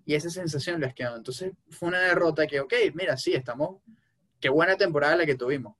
Y 0.04 0.14
esa 0.14 0.30
sensación 0.30 0.80
les 0.80 0.94
quedó. 0.94 1.16
Entonces 1.16 1.52
fue 1.70 1.88
una 1.88 2.00
derrota 2.00 2.46
que, 2.46 2.60
ok, 2.60 2.74
mira, 2.94 3.16
sí, 3.16 3.34
estamos, 3.34 3.80
qué 4.40 4.48
buena 4.48 4.76
temporada 4.76 5.16
la 5.16 5.26
que 5.26 5.36
tuvimos, 5.36 5.76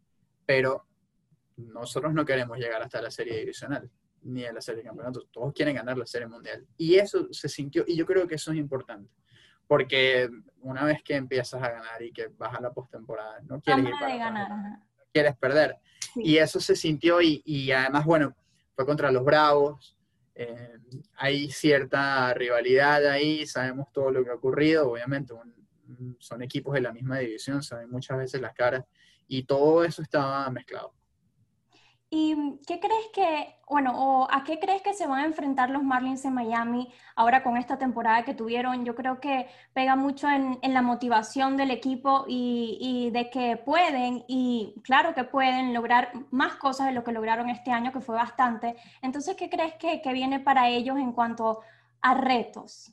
pero 0.47 0.87
nosotros 1.57 2.15
no 2.15 2.25
queremos 2.25 2.59
llegar 2.59 2.83
hasta 2.83 3.03
la 3.03 3.11
serie 3.11 3.39
divisional 3.39 3.91
ni 4.25 4.45
a 4.45 4.53
la 4.53 4.61
serie 4.61 4.83
de 4.83 4.89
campeonatos. 4.89 5.27
Todos 5.31 5.53
quieren 5.53 5.75
ganar 5.75 5.99
la 5.99 6.07
serie 6.07 6.29
mundial. 6.29 6.67
Y 6.77 6.97
eso 6.97 7.29
se 7.33 7.49
sintió, 7.49 7.85
y 7.87 7.97
yo 7.97 8.07
creo 8.07 8.27
que 8.27 8.37
eso 8.37 8.53
es 8.53 8.59
importante. 8.59 9.11
Porque 9.67 10.29
una 10.61 10.85
vez 10.85 11.03
que 11.03 11.17
empiezas 11.17 11.63
a 11.63 11.71
ganar 11.71 12.03
y 12.03 12.13
que 12.13 12.29
vas 12.29 12.55
a 12.57 12.61
la 12.61 12.73
postemporada, 12.73 13.41
no 13.43 13.61
quieres 13.61 13.87
ir 13.87 13.95
para 13.99 14.17
ganar. 14.17 14.79
Quieres 15.13 15.37
perder. 15.37 15.77
Sí. 16.15 16.21
Y 16.23 16.39
eso 16.39 16.61
se 16.61 16.77
sintió, 16.77 17.21
y, 17.21 17.43
y, 17.45 17.71
además, 17.73 18.05
bueno, 18.05 18.35
fue 18.75 18.87
contra 18.87 19.11
los 19.11 19.25
Bravos. 19.25 19.97
Eh, 20.35 20.79
hay 21.17 21.51
cierta 21.51 22.33
rivalidad 22.35 23.07
ahí, 23.07 23.47
sabemos 23.47 23.93
todo 23.93 24.11
lo 24.11 24.25
que 24.25 24.31
ha 24.31 24.35
ocurrido. 24.35 24.91
Obviamente, 24.91 25.35
son 26.19 26.43
equipos 26.43 26.75
de 26.75 26.81
la 26.81 26.93
misma 26.93 27.19
división, 27.19 27.63
saben 27.63 27.91
muchas 27.91 28.19
veces 28.19 28.41
las 28.41 28.55
caras, 28.55 28.85
y 29.29 29.45
todo 29.45 29.85
eso 29.85 30.03
estaba 30.03 30.49
mezclado. 30.51 30.95
¿Y 32.15 32.61
qué 32.67 32.79
crees 32.79 33.07
que, 33.15 33.55
bueno, 33.71 33.95
o 33.97 34.29
a 34.31 34.45
qué 34.45 34.59
crees 34.61 34.83
que 34.83 34.93
se 34.93 35.07
van 35.07 35.21
a 35.21 35.25
enfrentar 35.25 35.71
los 35.71 35.83
Marlins 35.83 36.23
en 36.27 36.35
Miami 36.35 36.93
ahora 37.17 37.43
con 37.43 37.57
esta 37.57 37.79
temporada 37.79 38.23
que 38.23 38.35
tuvieron? 38.35 38.85
Yo 38.85 38.95
creo 38.95 39.19
que 39.19 39.49
pega 39.73 39.97
mucho 39.97 40.29
en, 40.29 40.59
en 40.61 40.75
la 40.75 40.83
motivación 40.83 41.57
del 41.57 41.71
equipo 41.71 42.27
y, 42.29 42.77
y, 42.83 43.11
de 43.13 43.31
que 43.31 43.57
pueden, 43.57 44.27
y 44.29 44.75
claro 44.85 45.15
que 45.15 45.25
pueden 45.25 45.73
lograr 45.73 46.13
más 46.31 46.57
cosas 46.57 46.89
de 46.89 46.93
lo 46.93 47.03
que 47.03 47.13
lograron 47.13 47.49
este 47.49 47.71
año, 47.71 47.93
que 47.95 48.03
fue 48.03 48.15
bastante. 48.15 48.77
Entonces, 49.01 49.35
¿qué 49.35 49.49
crees 49.49 49.73
que, 49.77 50.03
que 50.03 50.13
viene 50.13 50.39
para 50.39 50.69
ellos 50.69 50.99
en 50.99 51.13
cuanto 51.13 51.63
a 52.03 52.13
retos? 52.13 52.93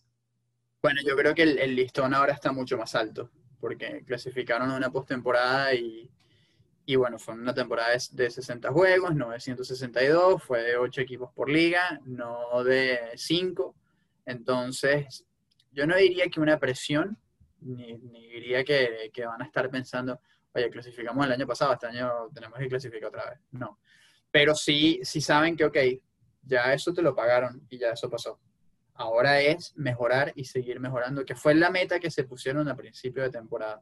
Bueno, 0.82 1.02
yo 1.06 1.18
creo 1.18 1.36
que 1.36 1.44
el, 1.44 1.60
el 1.60 1.76
listón 1.76 2.14
ahora 2.14 2.32
está 2.32 2.54
mucho 2.54 2.78
más 2.78 2.96
alto, 2.96 3.30
porque 3.60 4.02
clasificaron 4.06 4.72
una 4.72 4.90
postemporada 4.90 5.74
y 5.74 6.10
y 6.90 6.96
bueno, 6.96 7.20
fue 7.20 7.36
una 7.36 7.54
temporada 7.54 7.92
de 8.14 8.32
60 8.32 8.72
juegos, 8.72 9.14
no 9.14 9.30
de 9.30 9.40
162, 9.40 10.42
fue 10.42 10.64
de 10.64 10.76
8 10.76 11.02
equipos 11.02 11.32
por 11.36 11.48
liga, 11.48 12.02
no 12.06 12.64
de 12.64 13.12
5. 13.16 13.76
Entonces, 14.26 15.24
yo 15.72 15.86
no 15.86 15.96
diría 15.96 16.30
que 16.30 16.40
una 16.40 16.58
presión, 16.58 17.16
ni, 17.62 17.94
ni 17.94 18.28
diría 18.30 18.64
que, 18.64 19.12
que, 19.14 19.24
van 19.24 19.40
a 19.40 19.46
estar 19.46 19.70
pensando, 19.70 20.20
oye, 20.52 20.68
clasificamos 20.72 21.24
el 21.28 21.34
año 21.34 21.46
pasado, 21.46 21.74
este 21.74 21.86
año 21.86 22.12
tenemos 22.34 22.58
que 22.58 22.68
clasificar 22.68 23.10
otra 23.10 23.30
vez. 23.30 23.40
No. 23.52 23.80
Pero 24.32 24.56
sí, 24.56 25.00
sí 25.04 25.22
saben 25.22 25.56
que, 25.56 25.66
ok, 25.66 25.78
ya 26.42 26.74
eso 26.74 26.92
te 26.92 27.04
lo 27.04 27.14
pagaron 27.14 27.68
y 27.70 27.78
ya 27.78 27.92
eso 27.92 28.10
pasó. 28.10 28.40
Ahora 28.96 29.40
es 29.40 29.78
mejorar 29.78 30.34
y 30.36 30.46
seguir 30.46 30.80
mejorando, 30.80 31.24
que 31.24 31.36
fue 31.36 31.54
la 31.54 31.70
meta 31.70 32.00
que 32.00 32.10
se 32.10 32.24
pusieron 32.24 32.68
a 32.68 32.76
principio 32.76 33.22
de 33.22 33.30
temporada 33.30 33.80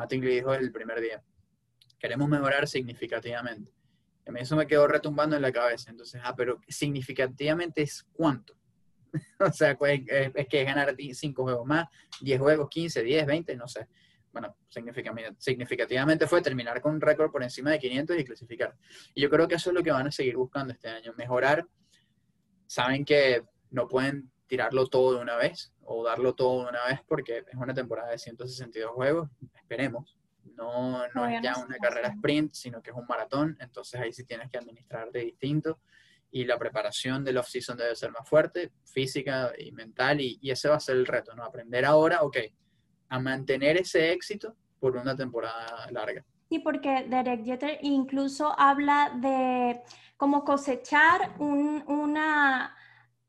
Mattingly 0.00 0.34
dijo 0.34 0.52
desde 0.52 0.64
el 0.64 0.72
primer 0.72 0.98
día, 1.00 1.22
queremos 2.00 2.28
mejorar 2.28 2.66
significativamente. 2.66 3.72
A 4.26 4.32
mí 4.32 4.40
eso 4.40 4.56
me 4.56 4.66
quedó 4.66 4.86
retumbando 4.86 5.36
en 5.36 5.42
la 5.42 5.52
cabeza. 5.52 5.90
Entonces, 5.90 6.20
ah, 6.24 6.34
pero 6.34 6.60
significativamente 6.68 7.82
es 7.82 8.04
cuánto. 8.12 8.56
o 9.40 9.52
sea, 9.52 9.76
pues, 9.76 10.00
es, 10.06 10.48
que 10.48 10.60
es 10.60 10.66
ganar 10.66 10.94
5 10.96 11.42
juegos 11.42 11.66
más, 11.66 11.88
10 12.20 12.40
juegos, 12.40 12.68
15, 12.68 13.02
10, 13.02 13.26
20, 13.26 13.56
no 13.56 13.68
sé. 13.68 13.86
Bueno, 14.32 14.56
significativamente 14.68 16.28
fue 16.28 16.40
terminar 16.40 16.80
con 16.80 16.94
un 16.94 17.00
récord 17.00 17.32
por 17.32 17.42
encima 17.42 17.72
de 17.72 17.80
500 17.80 18.18
y 18.18 18.24
clasificar. 18.24 18.76
Y 19.14 19.22
yo 19.22 19.28
creo 19.28 19.48
que 19.48 19.56
eso 19.56 19.70
es 19.70 19.74
lo 19.74 19.82
que 19.82 19.90
van 19.90 20.06
a 20.06 20.12
seguir 20.12 20.36
buscando 20.36 20.72
este 20.72 20.88
año, 20.88 21.12
mejorar. 21.16 21.66
Saben 22.66 23.04
que 23.04 23.42
no 23.70 23.88
pueden 23.88 24.30
tirarlo 24.46 24.86
todo 24.86 25.14
de 25.14 25.22
una 25.22 25.36
vez 25.36 25.72
o 25.82 26.04
darlo 26.04 26.34
todo 26.34 26.62
de 26.62 26.70
una 26.70 26.84
vez 26.86 27.00
porque 27.08 27.38
es 27.38 27.54
una 27.56 27.74
temporada 27.74 28.10
de 28.10 28.18
162 28.18 28.92
juegos, 28.92 29.28
esperemos. 29.56 30.19
No, 30.60 31.08
no 31.14 31.26
es 31.26 31.42
ya 31.42 31.56
una 31.56 31.78
carrera 31.78 32.08
sprint, 32.08 32.52
sino 32.52 32.82
que 32.82 32.90
es 32.90 32.96
un 32.96 33.06
maratón, 33.06 33.56
entonces 33.60 33.98
ahí 33.98 34.12
sí 34.12 34.24
tienes 34.24 34.50
que 34.50 34.58
administrar 34.58 35.10
de 35.10 35.20
distinto 35.20 35.80
y 36.30 36.44
la 36.44 36.58
preparación 36.58 37.24
del 37.24 37.38
off-season 37.38 37.76
debe 37.76 37.96
ser 37.96 38.12
más 38.12 38.28
fuerte, 38.28 38.72
física 38.84 39.52
y 39.58 39.72
mental, 39.72 40.20
y, 40.20 40.38
ese 40.42 40.68
va 40.68 40.76
a 40.76 40.80
ser 40.80 40.96
el 40.96 41.06
reto, 41.06 41.34
¿no? 41.34 41.44
Aprender 41.44 41.84
ahora, 41.84 42.22
ok, 42.22 42.36
a 43.08 43.18
mantener 43.18 43.78
ese 43.78 44.12
éxito 44.12 44.54
por 44.78 44.96
una 44.96 45.16
temporada 45.16 45.88
larga. 45.90 46.24
Sí, 46.48 46.58
porque 46.58 47.06
Derek 47.08 47.44
Jeter 47.44 47.78
incluso 47.82 48.54
habla 48.58 49.12
de 49.20 49.80
cómo 50.16 50.44
cosechar 50.44 51.34
una, 51.38 52.76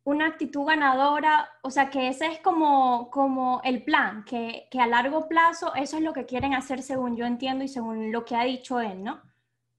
una 0.04 0.28
actitud 0.28 0.66
ganadora, 0.66 1.50
o 1.62 1.70
sea, 1.70 1.90
que 1.90 2.08
ese 2.08 2.28
es 2.28 2.40
como, 2.40 3.10
como 3.12 3.62
el 3.64 3.84
plan, 3.84 4.24
que, 4.24 4.68
que, 4.72 4.80
a 4.80 4.88
largo 4.88 5.28
plazo 5.28 5.74
eso 5.76 5.98
es 5.98 6.04
lo 6.04 6.14
que 6.14 6.26
quieren 6.26 6.54
hacer 6.54 6.82
según 6.82 7.16
yo 7.16 7.26
entiendo 7.26 7.64
y 7.64 7.68
según 7.68 8.12
lo 8.12 8.26
que 8.26 8.36
ha 8.36 8.44
dicho 8.44 8.80
él, 8.80 9.04
¿no? 9.04 9.22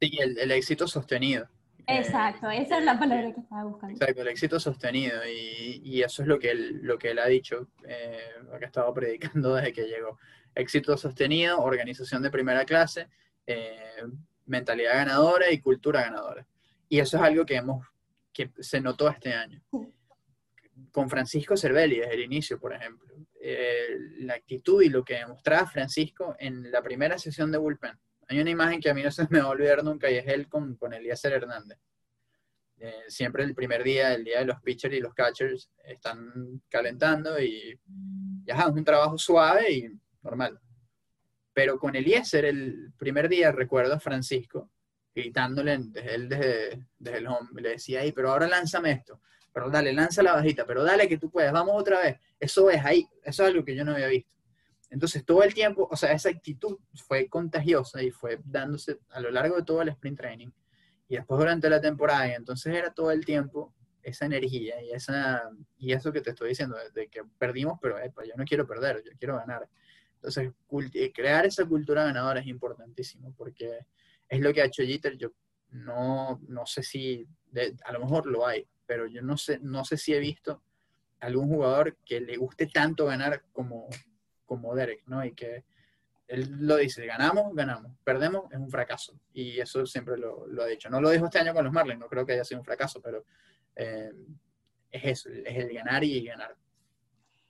Sí, 0.00 0.18
el, 0.20 0.38
el 0.38 0.50
éxito 0.52 0.86
sostenido. 0.86 1.48
Exacto, 1.86 2.48
esa 2.48 2.78
es 2.78 2.84
la 2.84 2.98
palabra 2.98 3.32
que 3.32 3.40
estaba 3.40 3.64
buscando. 3.64 3.94
Exacto, 3.94 4.22
el 4.22 4.28
éxito 4.28 4.60
sostenido 4.60 5.26
y, 5.26 5.80
y 5.84 6.02
eso 6.02 6.22
es 6.22 6.28
lo 6.28 6.38
que 6.38 6.50
él, 6.50 6.80
lo 6.82 6.98
que 6.98 7.10
él 7.10 7.18
ha 7.18 7.26
dicho, 7.26 7.68
eh, 7.84 8.20
lo 8.44 8.58
que 8.58 8.64
ha 8.64 8.68
estado 8.68 8.94
predicando 8.94 9.54
desde 9.54 9.72
que 9.72 9.88
llegó. 9.88 10.18
Éxito 10.54 10.96
sostenido, 10.96 11.60
organización 11.60 12.22
de 12.22 12.30
primera 12.30 12.64
clase, 12.64 13.08
eh, 13.46 14.02
mentalidad 14.46 14.94
ganadora 14.94 15.50
y 15.50 15.60
cultura 15.60 16.02
ganadora. 16.02 16.46
Y 16.88 17.00
eso 17.00 17.16
es 17.16 17.22
algo 17.22 17.44
que, 17.44 17.56
hemos, 17.56 17.86
que 18.32 18.50
se 18.60 18.80
notó 18.80 19.08
este 19.08 19.32
año. 19.32 19.60
Con 20.92 21.10
Francisco 21.10 21.56
Cervelli 21.56 21.98
desde 21.98 22.14
el 22.14 22.22
inicio, 22.22 22.60
por 22.60 22.72
ejemplo. 22.72 23.12
Eh, 23.40 23.98
la 24.20 24.34
actitud 24.34 24.80
y 24.82 24.88
lo 24.88 25.04
que 25.04 25.14
demostraba 25.14 25.66
Francisco 25.66 26.36
en 26.38 26.70
la 26.70 26.80
primera 26.80 27.18
sesión 27.18 27.50
de 27.50 27.58
bullpen 27.58 27.98
hay 28.32 28.40
una 28.40 28.50
imagen 28.50 28.80
que 28.80 28.90
a 28.90 28.94
mí 28.94 29.02
no 29.02 29.10
se 29.10 29.26
me 29.30 29.40
va 29.40 29.46
a 29.46 29.50
olvidar 29.50 29.84
nunca 29.84 30.10
y 30.10 30.16
es 30.16 30.26
él 30.26 30.48
con, 30.48 30.76
con 30.76 30.92
Eliezer 30.92 31.32
Hernández. 31.32 31.78
Eh, 32.78 33.04
siempre 33.08 33.44
el 33.44 33.54
primer 33.54 33.84
día, 33.84 34.14
el 34.14 34.24
día 34.24 34.40
de 34.40 34.46
los 34.46 34.60
pitchers 34.60 34.94
y 34.94 35.00
los 35.00 35.14
catchers, 35.14 35.70
están 35.84 36.62
calentando 36.68 37.40
y 37.40 37.78
ya 38.44 38.54
es 38.54 38.66
un 38.66 38.84
trabajo 38.84 39.18
suave 39.18 39.72
y 39.72 39.88
normal. 40.22 40.58
Pero 41.52 41.78
con 41.78 41.94
Eliezer, 41.94 42.46
el 42.46 42.92
primer 42.96 43.28
día, 43.28 43.52
recuerdo 43.52 43.94
a 43.94 44.00
Francisco 44.00 44.70
gritándole 45.14 45.76
desde 45.78 46.26
desde, 46.26 46.86
desde 46.98 47.18
el 47.18 47.26
home, 47.26 47.60
le 47.60 47.68
decía, 47.70 48.00
ahí, 48.00 48.12
pero 48.12 48.30
ahora 48.30 48.48
lánzame 48.48 48.92
esto, 48.92 49.20
pero 49.52 49.70
dale, 49.70 49.92
lanza 49.92 50.22
la 50.22 50.34
bajita, 50.34 50.66
pero 50.66 50.82
dale 50.82 51.08
que 51.08 51.18
tú 51.18 51.30
puedes, 51.30 51.52
vamos 51.52 51.74
otra 51.76 52.00
vez. 52.00 52.18
Eso 52.40 52.70
es 52.70 52.84
ahí, 52.84 53.06
eso 53.22 53.42
es 53.42 53.48
algo 53.50 53.64
que 53.64 53.74
yo 53.74 53.84
no 53.84 53.92
había 53.92 54.08
visto. 54.08 54.30
Entonces, 54.90 55.24
todo 55.24 55.42
el 55.42 55.54
tiempo, 55.54 55.88
o 55.90 55.96
sea, 55.96 56.12
esa 56.12 56.28
actitud 56.28 56.78
fue 57.06 57.28
contagiosa 57.28 58.02
y 58.02 58.10
fue 58.10 58.40
dándose 58.44 58.98
a 59.10 59.20
lo 59.20 59.30
largo 59.30 59.56
de 59.56 59.62
todo 59.62 59.80
el 59.80 59.88
sprint 59.88 60.18
training 60.18 60.50
y 61.08 61.16
después 61.16 61.38
durante 61.38 61.70
la 61.70 61.80
temporada. 61.80 62.34
Entonces 62.34 62.74
era 62.74 62.92
todo 62.92 63.10
el 63.10 63.24
tiempo 63.24 63.74
esa 64.02 64.26
energía 64.26 64.82
y, 64.82 64.90
esa, 64.90 65.50
y 65.78 65.92
eso 65.92 66.12
que 66.12 66.20
te 66.20 66.30
estoy 66.30 66.50
diciendo, 66.50 66.76
de 66.94 67.08
que 67.08 67.22
perdimos, 67.38 67.78
pero 67.80 67.96
yo 68.04 68.34
no 68.36 68.44
quiero 68.44 68.66
perder, 68.66 69.02
yo 69.04 69.12
quiero 69.18 69.36
ganar. 69.36 69.68
Entonces, 70.16 70.52
eh, 70.94 71.12
crear 71.12 71.46
esa 71.46 71.64
cultura 71.64 72.04
ganadora 72.04 72.40
es 72.40 72.46
importantísimo 72.46 73.34
porque 73.36 73.80
es 74.28 74.40
lo 74.40 74.52
que 74.52 74.62
ha 74.62 74.66
hecho 74.66 74.82
Jeter. 74.82 75.16
Yo 75.16 75.32
no, 75.70 76.40
no 76.48 76.66
sé 76.66 76.82
si, 76.82 77.26
a 77.84 77.92
lo 77.92 78.00
mejor 78.00 78.26
lo 78.26 78.46
hay, 78.46 78.66
pero 78.86 79.06
yo 79.06 79.22
no 79.22 79.36
sé, 79.36 79.58
no 79.60 79.84
sé 79.84 79.96
si 79.96 80.14
he 80.14 80.18
visto 80.18 80.62
algún 81.20 81.48
jugador 81.48 81.96
que 82.04 82.20
le 82.20 82.36
guste 82.36 82.66
tanto 82.66 83.06
ganar 83.06 83.42
como, 83.52 83.88
como 84.44 84.74
Derek, 84.74 85.02
¿no? 85.06 85.24
Y 85.24 85.32
que 85.32 85.64
él 86.26 86.66
lo 86.66 86.76
dice, 86.76 87.06
ganamos, 87.06 87.54
ganamos, 87.54 87.92
perdemos, 88.04 88.50
es 88.50 88.58
un 88.58 88.70
fracaso. 88.70 89.18
Y 89.32 89.60
eso 89.60 89.84
siempre 89.86 90.16
lo, 90.16 90.46
ha 90.62 90.66
dicho. 90.66 90.88
No 90.90 91.00
lo 91.00 91.10
dijo 91.10 91.26
este 91.26 91.38
año 91.38 91.54
con 91.54 91.64
los 91.64 91.72
Marlins, 91.72 92.00
no 92.00 92.08
creo 92.08 92.24
que 92.24 92.32
haya 92.32 92.44
sido 92.44 92.60
un 92.60 92.64
fracaso, 92.64 93.00
pero 93.00 93.24
eh, 93.76 94.10
es 94.90 95.04
eso, 95.04 95.28
es 95.30 95.56
el 95.56 95.72
ganar 95.72 96.02
y 96.04 96.24
ganar. 96.24 96.56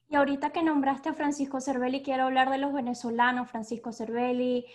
Y 0.08 0.16
ahorita 0.16 0.50
que 0.50 0.62
nombraste 0.62 1.08
a 1.08 1.14
Francisco 1.14 1.60
Cervelli, 1.60 2.02
quiero 2.02 2.24
hablar 2.24 2.50
de 2.50 2.58
los 2.58 2.74
venezolanos, 2.74 3.50
Francisco 3.50 3.92
Cervelli, 3.92 4.66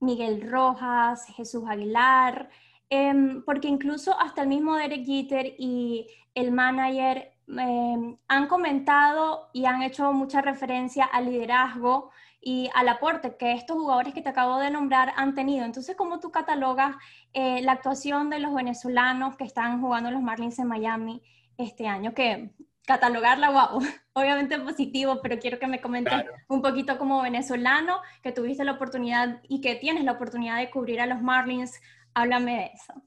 Miguel 0.00 0.50
Rojas, 0.50 1.26
Jesús 1.36 1.64
Aguilar, 1.68 2.48
em, 2.90 3.42
porque 3.44 3.68
incluso 3.68 4.18
hasta 4.18 4.42
el 4.42 4.48
mismo 4.48 4.76
Derek 4.76 5.04
Jeter 5.04 5.54
y 5.58 6.06
el 6.34 6.52
manager 6.52 7.36
Em, 7.48 8.16
han 8.26 8.48
comentado 8.48 9.50
y 9.52 9.66
han 9.66 9.82
hecho 9.82 10.12
mucha 10.12 10.40
referencia 10.40 11.04
al 11.04 11.26
liderazgo 11.26 12.10
y 12.40 12.68
al 12.74 12.88
aporte 12.88 13.36
que 13.36 13.52
estos 13.52 13.76
jugadores 13.76 14.14
que 14.14 14.22
te 14.22 14.28
acabo 14.28 14.58
de 14.58 14.70
nombrar 14.70 15.12
han 15.16 15.34
tenido. 15.34 15.64
Entonces, 15.64 15.96
¿cómo 15.96 16.18
tú 16.18 16.32
catalogas 16.32 16.96
eh, 17.32 17.62
la 17.62 17.72
actuación 17.72 18.30
de 18.30 18.40
los 18.40 18.52
venezolanos 18.52 19.36
que 19.36 19.44
están 19.44 19.80
jugando 19.80 20.10
los 20.10 20.22
Marlins 20.22 20.58
en 20.58 20.66
Miami 20.66 21.22
este 21.56 21.86
año? 21.86 22.14
Que 22.14 22.50
catalogarla, 22.84 23.50
wow, 23.50 23.80
obviamente 24.12 24.58
positivo, 24.58 25.20
pero 25.22 25.38
quiero 25.38 25.60
que 25.60 25.66
me 25.68 25.80
comentes 25.80 26.24
un 26.48 26.62
poquito 26.62 26.98
como 26.98 27.22
venezolano, 27.22 28.00
que 28.22 28.32
tuviste 28.32 28.64
la 28.64 28.72
oportunidad 28.72 29.40
y 29.48 29.60
que 29.60 29.76
tienes 29.76 30.04
la 30.04 30.12
oportunidad 30.12 30.58
de 30.58 30.70
cubrir 30.70 31.00
a 31.00 31.06
los 31.06 31.22
Marlins. 31.22 31.80
Háblame 32.16 32.52
de 32.56 32.64
eso 32.74 33.06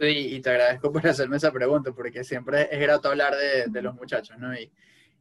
y, 0.00 0.40
te 0.40 0.50
agradezco 0.50 0.92
por 0.92 1.06
hacerme 1.06 1.36
esa 1.36 1.52
pregunta, 1.52 1.92
porque 1.92 2.24
siempre 2.24 2.68
es 2.70 2.80
grato 2.80 3.08
hablar 3.08 3.34
de, 3.36 3.82
los 3.82 3.94
muchachos, 3.94 4.38
¿no? 4.38 4.54
Y 4.54 4.70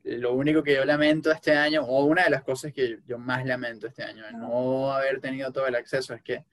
lo 0.04 0.34
único 0.34 0.64
que 0.64 0.76
yo 0.76 0.86
lamento 0.86 1.32
este 1.32 1.54
año, 1.54 1.84
o 1.84 2.06
una 2.06 2.24
de 2.24 2.30
las 2.30 2.44
cosas 2.44 2.74
que 2.74 3.00
yo 3.06 3.18
más 3.18 3.46
lamento 3.46 3.88
este 3.88 4.04
año, 4.04 4.24
no 4.32 4.92
haber 4.94 5.20
tenido 5.20 5.52
todo 5.52 5.68
el 5.68 5.76
acceso, 5.76 6.14
es 6.14 6.22
que 6.22 6.46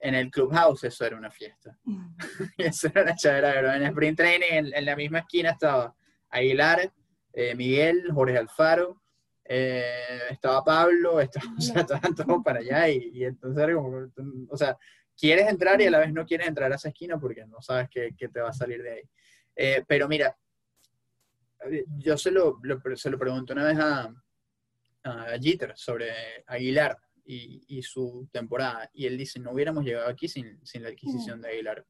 en 0.00 0.14
el 0.14 0.30
clubhouse 0.30 0.84
eso 0.84 1.04
era 1.04 1.16
una 1.16 1.30
fiesta. 1.30 1.76
eso 2.58 2.88
era 2.88 3.02
una 3.02 3.16
chavera, 3.16 3.76
en 3.76 3.84
sprint 3.84 4.16
training, 4.16 4.72
en, 4.74 4.84
la 4.84 4.96
misma 4.96 5.20
esquina 5.20 5.50
estaba 5.50 5.94
Aguilar, 6.30 6.92
eh, 7.32 7.54
Miguel, 7.54 8.10
Jorge 8.12 8.36
Alfaro, 8.36 9.00
eh, 9.44 10.20
estaba 10.30 10.62
Pablo, 10.62 11.20
estaba, 11.20 11.46
o 11.56 11.60
sea, 11.60 11.80
estaban 11.80 12.14
todos 12.14 12.44
para 12.44 12.58
allá 12.58 12.88
y, 12.90 13.10
y 13.14 13.24
entonces 13.24 13.62
era 13.62 13.74
como, 13.74 14.06
o 14.50 14.56
sea, 14.56 14.76
quieres 15.18 15.48
entrar 15.48 15.80
y 15.80 15.86
a 15.86 15.90
la 15.90 15.98
vez 15.98 16.12
no 16.12 16.24
quieres 16.24 16.46
entrar 16.46 16.72
a 16.72 16.76
esa 16.76 16.88
esquina 16.88 17.18
porque 17.18 17.44
no 17.46 17.60
sabes 17.60 17.88
qué, 17.90 18.12
te 18.16 18.40
va 18.40 18.50
a 18.50 18.54
salir 18.54 18.82
de 18.82 18.92
ahí. 18.92 19.02
Eh, 19.56 19.84
pero 19.86 20.08
mira, 20.08 20.36
yo 21.98 22.16
se 22.16 22.30
lo, 22.30 22.60
se 22.94 23.10
lo 23.10 23.18
pregunto 23.18 23.52
una 23.52 23.64
vez 23.64 23.78
a, 23.78 24.14
a 25.02 25.38
Jeter 25.40 25.72
sobre 25.76 26.10
Aguilar 26.46 26.96
y, 27.24 27.82
su 27.82 28.26
temporada, 28.32 28.88
y 28.94 29.04
él 29.04 29.18
dice, 29.18 29.38
no 29.38 29.50
hubiéramos 29.50 29.84
llegado 29.84 30.08
aquí 30.08 30.28
sin, 30.28 30.58
la 30.74 30.88
adquisición 30.88 31.42
de 31.42 31.48
Aguilar. 31.50 31.84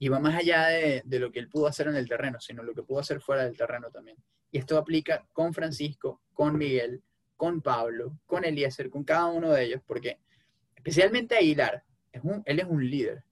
Y 0.00 0.08
va 0.08 0.18
más 0.18 0.34
allá 0.34 0.66
de, 0.66 1.02
de, 1.04 1.18
lo 1.20 1.30
que 1.30 1.38
él 1.38 1.48
pudo 1.48 1.68
hacer 1.68 1.86
en 1.86 1.94
el 1.94 2.08
terreno, 2.08 2.40
sino 2.40 2.64
lo 2.64 2.74
que 2.74 2.82
pudo 2.82 2.98
hacer 2.98 3.20
fuera 3.20 3.44
del 3.44 3.56
terreno 3.56 3.88
también. 3.88 4.16
Y 4.50 4.58
esto 4.58 4.76
aplica 4.76 5.28
con 5.32 5.54
Francisco, 5.54 6.22
con 6.32 6.58
Miguel, 6.58 7.04
con 7.36 7.60
Pablo, 7.62 8.18
con 8.26 8.44
Eliezer, 8.44 8.90
con 8.90 9.04
cada 9.04 9.26
uno 9.26 9.52
de 9.52 9.64
ellos, 9.64 9.82
porque 9.86 10.18
especialmente 10.74 11.36
Aguilar, 11.36 11.84
él 12.44 12.60
es 12.60 12.66
un 12.66 12.88
líder. 12.88 13.24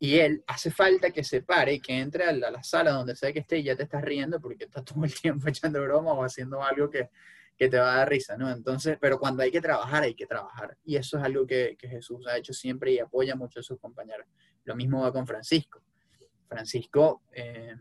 Y 0.00 0.18
él 0.18 0.44
hace 0.46 0.70
falta 0.70 1.10
que 1.10 1.24
se 1.24 1.42
pare 1.42 1.74
y 1.74 1.80
que 1.80 1.98
entre 1.98 2.24
a 2.24 2.32
la, 2.32 2.62
sala 2.62 2.92
donde 2.92 3.16
sea 3.16 3.32
que 3.32 3.40
esté 3.40 3.58
y 3.58 3.64
ya 3.64 3.76
te 3.76 3.82
estás 3.82 4.02
riendo 4.02 4.40
porque 4.40 4.64
está 4.64 4.84
todo 4.84 5.04
el 5.04 5.12
tiempo 5.12 5.48
echando 5.48 5.82
broma 5.82 6.12
o 6.12 6.22
haciendo 6.22 6.62
algo 6.62 6.88
que, 6.88 7.10
te 7.56 7.76
va 7.76 7.92
a 7.92 7.98
dar 7.98 8.08
risa, 8.08 8.36
¿no? 8.36 8.48
Entonces, 8.52 8.98
pero 9.00 9.18
cuando 9.18 9.42
hay 9.42 9.50
que 9.50 9.60
trabajar, 9.60 10.04
hay 10.04 10.14
que 10.14 10.26
trabajar. 10.26 10.78
Y 10.84 10.94
eso 10.94 11.18
es 11.18 11.24
algo 11.24 11.44
que, 11.44 11.76
Jesús 11.80 12.24
ha 12.28 12.36
hecho 12.36 12.52
siempre 12.52 12.92
y 12.92 13.00
apoya 13.00 13.34
mucho 13.34 13.58
a 13.58 13.62
sus 13.64 13.80
compañeros. 13.80 14.28
Lo 14.62 14.76
mismo 14.76 15.02
va 15.02 15.12
con 15.12 15.26
Francisco. 15.26 15.82
Francisco 16.46 17.22
eh, 17.32 17.74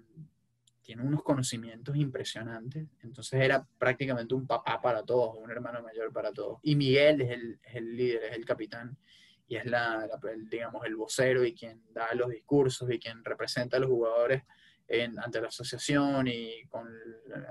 tiene 0.82 1.04
unos 1.04 1.22
conocimientos 1.22 1.96
impresionantes, 1.96 2.88
entonces 3.04 3.40
era 3.40 3.68
prácticamente 3.78 4.34
un 4.34 4.48
papá 4.48 4.82
para 4.82 5.04
todos, 5.04 5.36
un 5.38 5.52
hermano 5.52 5.84
mayor 5.84 6.12
para 6.12 6.32
todos. 6.32 6.58
Y 6.64 6.76
Miguel 6.76 7.22
es 7.22 7.30
el, 7.30 7.60
es 7.62 7.76
el 7.76 7.96
líder, 7.96 8.24
es 8.24 8.36
el 8.36 8.46
capitán 8.46 8.98
y 9.48 9.56
es 9.56 9.66
la, 9.66 10.10
digamos, 10.50 10.86
el 10.86 10.96
vocero 10.96 11.46
y 11.46 11.54
quien 11.54 11.82
da 11.94 12.14
los 12.14 12.30
discursos 12.30 12.90
y 12.92 13.00
quien 13.00 13.24
representa 13.24 13.78
a 13.78 13.80
los 13.80 13.90
jugadores 13.90 14.44
en, 14.88 15.20
ante 15.20 15.42
la 15.42 15.48
asociación 15.48 16.28
y 16.28 16.66
con, 16.68 16.88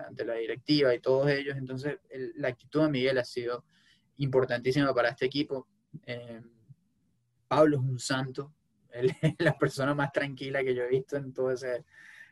ante 0.06 0.24
la 0.24 0.34
directiva 0.34 0.94
y 0.94 1.00
todos 1.00 1.30
ellos. 1.30 1.56
Entonces, 1.56 1.98
la 2.36 2.48
actitud 2.48 2.82
de 2.82 2.90
Miguel 2.90 3.18
ha 3.18 3.24
sido 3.24 3.64
importantísima 4.16 4.94
para 4.94 5.10
este 5.10 5.26
equipo. 5.26 5.68
Eh, 6.06 6.42
Pablo 7.48 7.76
es 7.76 7.82
un 7.82 7.98
santo, 7.98 8.54
él 8.90 9.10
es 9.22 9.34
la 9.38 9.56
persona 9.56 9.94
más 9.94 10.12
tranquila 10.12 10.62
que 10.62 10.74
yo 10.74 10.82
he 10.82 10.88
visto 10.88 11.16
en 11.16 11.32
todo 11.32 11.50
ese, 11.52 11.84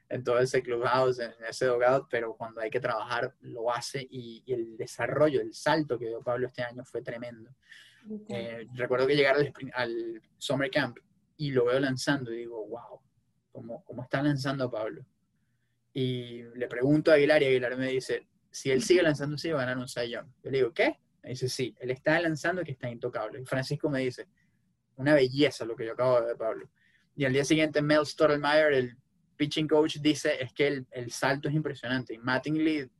en 0.09 0.25
todo 0.25 0.39
ese 0.39 0.63
clubhouse, 0.63 1.19
en 1.21 1.33
ese 1.49 1.67
dogado, 1.67 2.07
pero 2.11 2.37
cuando 2.37 2.61
hay 2.61 2.71
que 2.71 2.81
trabajar 2.81 3.35
lo 3.41 3.73
hace 3.73 4.07
y, 4.11 4.43
el 4.47 4.77
desarrollo, 4.77 5.41
el 5.41 5.55
salto 5.55 5.99
que 5.99 6.09
dio 6.09 6.23
Pablo 6.23 6.49
este 6.49 6.63
año 6.63 6.85
fue 6.85 7.03
tremendo. 7.03 7.51
Eh, 8.29 8.67
recuerdo 8.75 9.07
que 9.07 9.17
llegar 9.17 9.37
al, 9.75 10.23
Summer 10.39 10.71
Camp 10.71 10.99
y 11.37 11.51
lo 11.51 11.67
veo 11.67 11.81
lanzando 11.81 12.33
y 12.33 12.39
digo, 12.39 12.67
wow, 12.67 13.01
¿cómo, 13.51 13.83
cómo 13.85 14.03
está 14.03 14.23
lanzando 14.23 14.71
Pablo? 14.71 15.07
Y 15.93 16.43
le 16.55 16.67
pregunto 16.67 17.11
a 17.11 17.15
Aguilar 17.15 17.43
y 17.43 17.47
Aguilar 17.47 17.77
me 17.77 17.89
dice, 17.89 18.27
si 18.51 18.71
él 18.71 18.83
sigue 18.83 19.03
lanzando 19.03 19.37
así 19.37 19.51
va 19.51 19.63
a 19.63 19.67
ganar 19.67 19.79
un 19.79 19.87
Young. 19.87 20.27
Yo 20.43 20.51
le 20.51 20.59
digo, 20.59 20.73
¿qué? 20.73 20.99
Me 21.23 21.31
dice, 21.31 21.49
sí, 21.49 21.75
él 21.81 21.91
está 21.91 22.21
lanzando 22.21 22.63
que 22.63 22.73
está 22.73 22.91
intocable. 22.91 23.41
Y 23.41 23.45
Francisco 23.45 23.89
me 23.89 24.01
dice, 24.01 24.29
una 24.97 25.15
belleza 25.15 25.65
lo 25.65 25.75
que 25.75 25.87
yo 25.87 25.93
acabo 25.93 26.21
de 26.21 26.27
ver, 26.27 26.37
Pablo. 26.37 26.71
Y 27.17 27.25
al 27.25 27.33
día 27.33 27.45
siguiente, 27.45 27.81
Mel 27.81 28.05
Stottlemyre, 28.05 28.79
el 28.79 28.97
pitching 29.37 29.67
coach, 29.67 29.97
dice 29.99 30.43
es 30.43 30.53
que 30.53 30.67
el, 30.67 30.87
el 30.91 31.11
salto 31.11 31.49
es 31.49 31.55
impresionante. 31.55 32.15
Y 32.15 32.19
Mattingly 32.19 32.91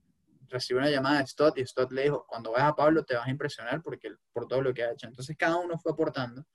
recibió 0.55 0.81
una 0.81 0.91
llamada 0.91 1.21
de 1.21 1.27
Stott 1.27 1.59
y 1.59 1.67
Stott 1.67 1.93
le 1.93 2.05
dijo, 2.05 2.27
cuando 2.27 2.53
veas 2.53 2.65
a 2.65 2.75
Pablo 2.75 3.05
te 3.05 3.15
vas 3.15 3.27
a 3.27 3.31
impresionar 3.31 3.83
porque, 3.83 4.13
por 4.33 4.49
todo 4.49 4.63
lo 4.63 4.73
que 4.73 4.83
ha 4.83 4.93
hecho. 4.93 5.07
Entonces 5.07 5.37
cada 5.37 5.57
uno 5.57 5.79
fue 5.79 5.93
aportando 5.93 6.47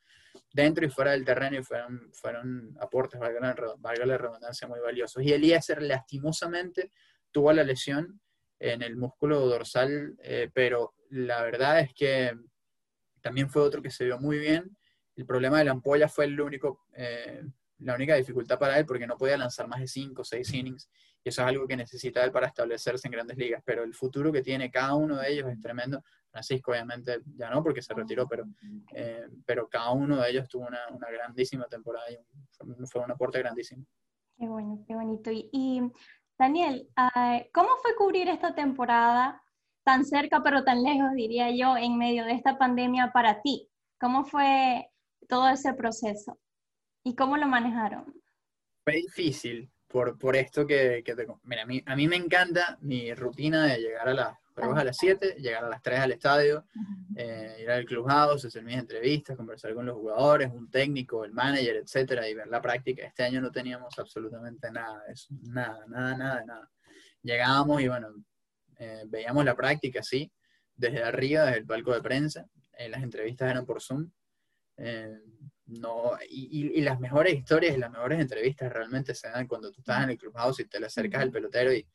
dentro 0.51 0.85
y 0.85 0.89
fuera 0.89 1.11
del 1.11 1.25
terreno 1.25 1.57
y 1.57 1.63
fueron, 1.63 2.09
fueron 2.13 2.75
aportes, 2.81 3.19
valga 3.19 3.39
la, 3.39 3.75
valga 3.77 4.05
la 4.05 4.17
redundancia, 4.17 4.67
muy 4.67 4.79
valiosos. 4.79 5.23
Y 5.23 5.31
Eliezer 5.31 5.81
lastimosamente 5.81 6.91
tuvo 7.31 7.53
la 7.53 7.63
lesión 7.63 8.19
en 8.59 8.81
el 8.81 8.97
músculo 8.97 9.39
dorsal, 9.45 10.17
eh, 10.23 10.49
pero 10.53 10.95
la 11.11 11.43
verdad 11.43 11.79
es 11.79 11.93
que 11.93 12.35
también 13.21 13.49
fue 13.49 13.61
otro 13.61 13.81
que 13.81 13.91
se 13.91 14.05
vio 14.05 14.19
muy 14.19 14.39
bien 14.39 14.75
el 15.19 15.25
problema 15.25 15.57
de 15.57 15.65
la 15.65 15.71
ampolla 15.71 16.07
fue 16.07 16.25
el 16.25 16.39
único, 16.39 16.85
eh, 16.93 17.43
la 17.79 17.95
única 17.95 18.15
dificultad 18.15 18.59
para 18.59 18.77
él 18.77 18.86
porque 18.86 19.07
no 19.07 19.17
podía 19.17 19.38
lanzar 19.38 19.67
más 19.67 19.79
de 19.79 19.88
5 19.88 20.21
o 20.21 20.25
6 20.25 20.53
innings 20.53 20.89
y 21.24 21.29
eso 21.29 21.41
es 21.41 21.48
algo 21.48 21.67
que 21.67 21.75
necesita 21.75 22.24
él 22.24 22.31
para 22.31 22.48
establecerse 22.48 23.07
en 23.07 23.12
grandes 23.12 23.38
ligas, 23.38 23.62
pero 23.65 23.83
el 23.83 23.93
futuro 23.93 24.31
que 24.31 24.41
tiene 24.41 24.71
cada 24.71 24.95
uno 24.95 25.17
de 25.17 25.31
ellos 25.31 25.50
es 25.50 25.59
tremendo. 25.59 26.01
Francisco 26.31 26.71
obviamente 26.71 27.19
ya 27.36 27.50
no 27.50 27.63
porque 27.63 27.81
se 27.81 27.93
retiró, 27.93 28.27
pero, 28.27 28.45
eh, 28.93 29.27
pero 29.45 29.67
cada 29.67 29.91
uno 29.91 30.21
de 30.21 30.29
ellos 30.29 30.48
tuvo 30.48 30.67
una, 30.67 30.88
una 30.91 31.09
grandísima 31.09 31.65
temporada 31.65 32.05
y 32.12 32.17
fue 32.86 33.03
un 33.03 33.12
aporte 33.12 33.39
grandísimo. 33.39 33.86
Qué 34.38 34.48
bueno, 34.48 34.83
qué 34.88 34.95
bonito. 34.95 35.31
Y, 35.33 35.81
Daniel, 36.38 36.88
ah, 36.95 37.43
¿cómo 37.53 37.69
fue 37.81 37.95
cubrir 37.98 38.29
esta 38.29 38.55
temporada 38.55 39.41
tan 39.83 40.05
cerca 40.05 40.41
pero 40.41 40.63
tan 40.63 40.81
lejos, 40.83 41.12
diría 41.13 41.51
yo, 41.51 41.75
en 41.75 41.98
medio 41.98 42.24
de 42.24 42.33
esta 42.33 42.57
pandemia 42.57 43.12
para 43.12 43.41
ti? 43.41 43.67
¿Cómo 44.00 44.24
fue 44.24 44.89
todo 45.27 45.50
ese 45.50 45.74
proceso? 45.74 46.39
¿Y 47.03 47.15
cómo 47.15 47.37
lo 47.37 47.47
manejaron? 47.47 48.13
Fue 48.83 48.95
difícil 48.95 49.71
por, 49.87 50.17
por 50.17 50.35
esto 50.35 50.65
que, 50.65 51.01
que 51.03 51.15
te... 51.15 51.27
Mira, 51.43 51.63
a 51.63 51.65
mí, 51.65 51.81
a 51.85 51.95
mí 51.95 52.07
me 52.07 52.15
encanta 52.15 52.77
mi 52.81 53.13
rutina 53.13 53.65
de 53.65 53.79
llegar 53.79 54.09
a 54.09 54.13
las 54.13 54.37
a 54.61 54.83
las 54.83 54.97
7, 54.97 55.35
llegar 55.39 55.63
a 55.63 55.69
las 55.69 55.81
3 55.81 55.99
al 55.99 56.11
estadio, 56.11 56.65
eh, 57.15 57.57
ir 57.61 57.69
al 57.69 57.85
clubhouse, 57.85 58.45
hacer 58.45 58.63
mis 58.63 58.77
entrevistas, 58.77 59.37
conversar 59.37 59.73
con 59.73 59.85
los 59.85 59.95
jugadores, 59.95 60.51
un 60.51 60.69
técnico, 60.69 61.23
el 61.23 61.31
manager, 61.31 61.77
etcétera, 61.77 62.27
y 62.27 62.33
ver 62.33 62.47
la 62.47 62.61
práctica. 62.61 63.05
Este 63.05 63.23
año 63.23 63.41
no 63.41 63.51
teníamos 63.51 63.97
absolutamente 63.97 64.71
nada 64.71 65.03
de 65.05 65.13
eso, 65.13 65.33
nada, 65.43 65.85
nada, 65.87 66.17
nada, 66.17 66.45
nada. 66.45 66.71
Llegábamos 67.21 67.81
y 67.81 67.87
bueno, 67.87 68.09
eh, 68.77 69.03
veíamos 69.07 69.45
la 69.45 69.55
práctica, 69.55 70.03
sí, 70.03 70.31
desde 70.75 71.03
arriba, 71.03 71.45
desde 71.45 71.59
el 71.59 71.65
palco 71.65 71.93
de 71.93 72.01
prensa. 72.01 72.45
Eh, 72.73 72.89
las 72.89 73.03
entrevistas 73.03 73.51
eran 73.51 73.65
por 73.65 73.81
Zoom. 73.81 74.09
Eh, 75.69 75.79
no, 75.79 76.17
y, 76.29 76.82
las 76.82 76.99
mejores 76.99 77.34
historias 77.34 77.75
y 77.75 77.79
las 77.79 77.91
mejores 77.91 78.19
entrevistas 78.19 78.71
realmente 78.71 79.13
se 79.13 79.29
dan 79.29 79.47
cuando 79.47 79.71
tú 79.71 79.82
estás 79.82 80.03
en 80.03 80.12
el 80.12 80.17
clubhouse 80.17 80.60
y 80.60 80.65
te 80.65 80.79
le 80.79 80.88
acercas 80.88 81.21
al 81.21 81.32
pelotero 81.32 81.71
y 81.71 81.86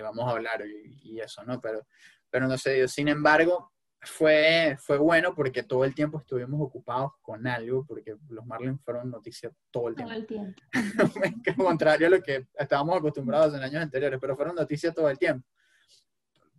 vamos 0.00 0.26
a 0.26 0.32
hablar 0.32 0.64
y, 0.66 1.20
eso, 1.20 1.44
¿no? 1.44 1.60
Pero, 1.60 1.86
pero 2.28 2.48
no 2.48 2.58
sé, 2.58 2.88
Sin 2.88 3.08
embargo, 3.08 3.72
fue, 4.00 4.76
fue 4.80 4.98
bueno 4.98 5.34
porque 5.34 5.62
todo 5.62 5.84
el 5.84 5.94
tiempo 5.94 6.18
estuvimos 6.18 6.60
ocupados 6.60 7.12
con 7.22 7.46
algo, 7.46 7.84
porque 7.86 8.16
los 8.28 8.44
Marlins 8.44 8.82
fueron 8.82 9.10
noticias 9.10 9.52
todo 9.70 9.88
el 9.88 9.94
tiempo. 9.94 10.12
Todo 10.12 11.24
el 11.24 11.42
tiempo. 11.42 11.64
contrario 11.64 12.08
a 12.08 12.10
lo 12.10 12.22
que 12.22 12.46
estábamos 12.54 12.98
acostumbrados 12.98 13.54
en 13.54 13.62
años 13.62 13.82
anteriores, 13.82 14.18
pero 14.20 14.36
fueron 14.36 14.56
noticias 14.56 14.94
todo 14.94 15.08
el 15.08 15.18
tiempo. 15.18 15.46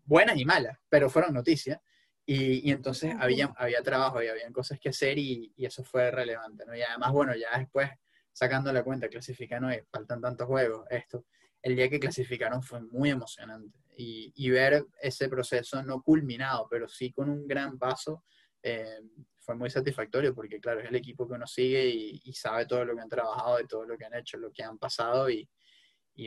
Buenas 0.04 0.38
y 0.38 0.46
malas, 0.46 0.78
pero 0.90 1.10
fueron 1.10 1.34
noticias. 1.34 1.80
Y, 2.26 2.72
entonces 2.72 3.14
había, 3.20 3.54
había 3.56 3.82
trabajo 3.84 4.22
y 4.22 4.28
había 4.28 4.52
cosas 4.52 4.80
que 4.80 4.90
hacer 4.90 5.18
y, 5.18 5.54
eso 5.58 5.84
fue 5.84 6.10
relevante, 6.12 6.66
¿no? 6.66 6.76
Y 6.76 6.82
además, 6.82 7.12
bueno, 7.12 7.36
ya 7.36 7.58
después, 7.58 7.90
sacando 8.32 8.74
la 8.74 8.84
cuenta, 8.84 9.08
clasifican 9.08 9.64
hoy, 9.64 9.82
faltan 9.92 10.22
tantos 10.22 10.48
juegos, 10.48 10.86
esto, 10.90 11.26
el 11.62 11.76
día 11.76 11.90
que 11.90 12.00
clasificaron 12.00 12.62
fue 12.64 12.82
muy 12.82 13.10
emocionante. 13.10 13.80
Y, 13.98 14.34
y 14.36 14.50
ver 14.50 14.86
ese 15.02 15.30
proceso 15.30 15.82
no 15.82 16.02
culminado, 16.02 16.68
pero 16.70 16.88
sí 16.88 17.12
con 17.14 17.30
un 17.30 17.48
gran 17.48 17.78
paso, 17.78 18.26
eh, 18.68 19.00
fue 19.38 19.54
muy 19.54 19.70
satisfactorio 19.70 20.34
porque, 20.34 20.60
claro, 20.60 20.80
es 20.80 20.90
el 20.90 20.96
equipo 20.96 21.28
que 21.28 21.36
uno 21.36 21.46
sigue 21.46 21.88
y, 21.88 22.34
sabe 22.34 22.66
todo 22.66 22.84
lo 22.84 22.96
que 22.96 23.02
han 23.02 23.10
trabajado 23.10 23.60
y 23.60 23.68
todo 23.68 23.86
lo 23.86 23.96
que 23.96 24.06
han 24.06 24.16
hecho, 24.16 24.40
lo 24.40 24.52
que 24.52 24.64
han 24.64 24.80
pasado 24.80 25.30
y, 25.30 25.48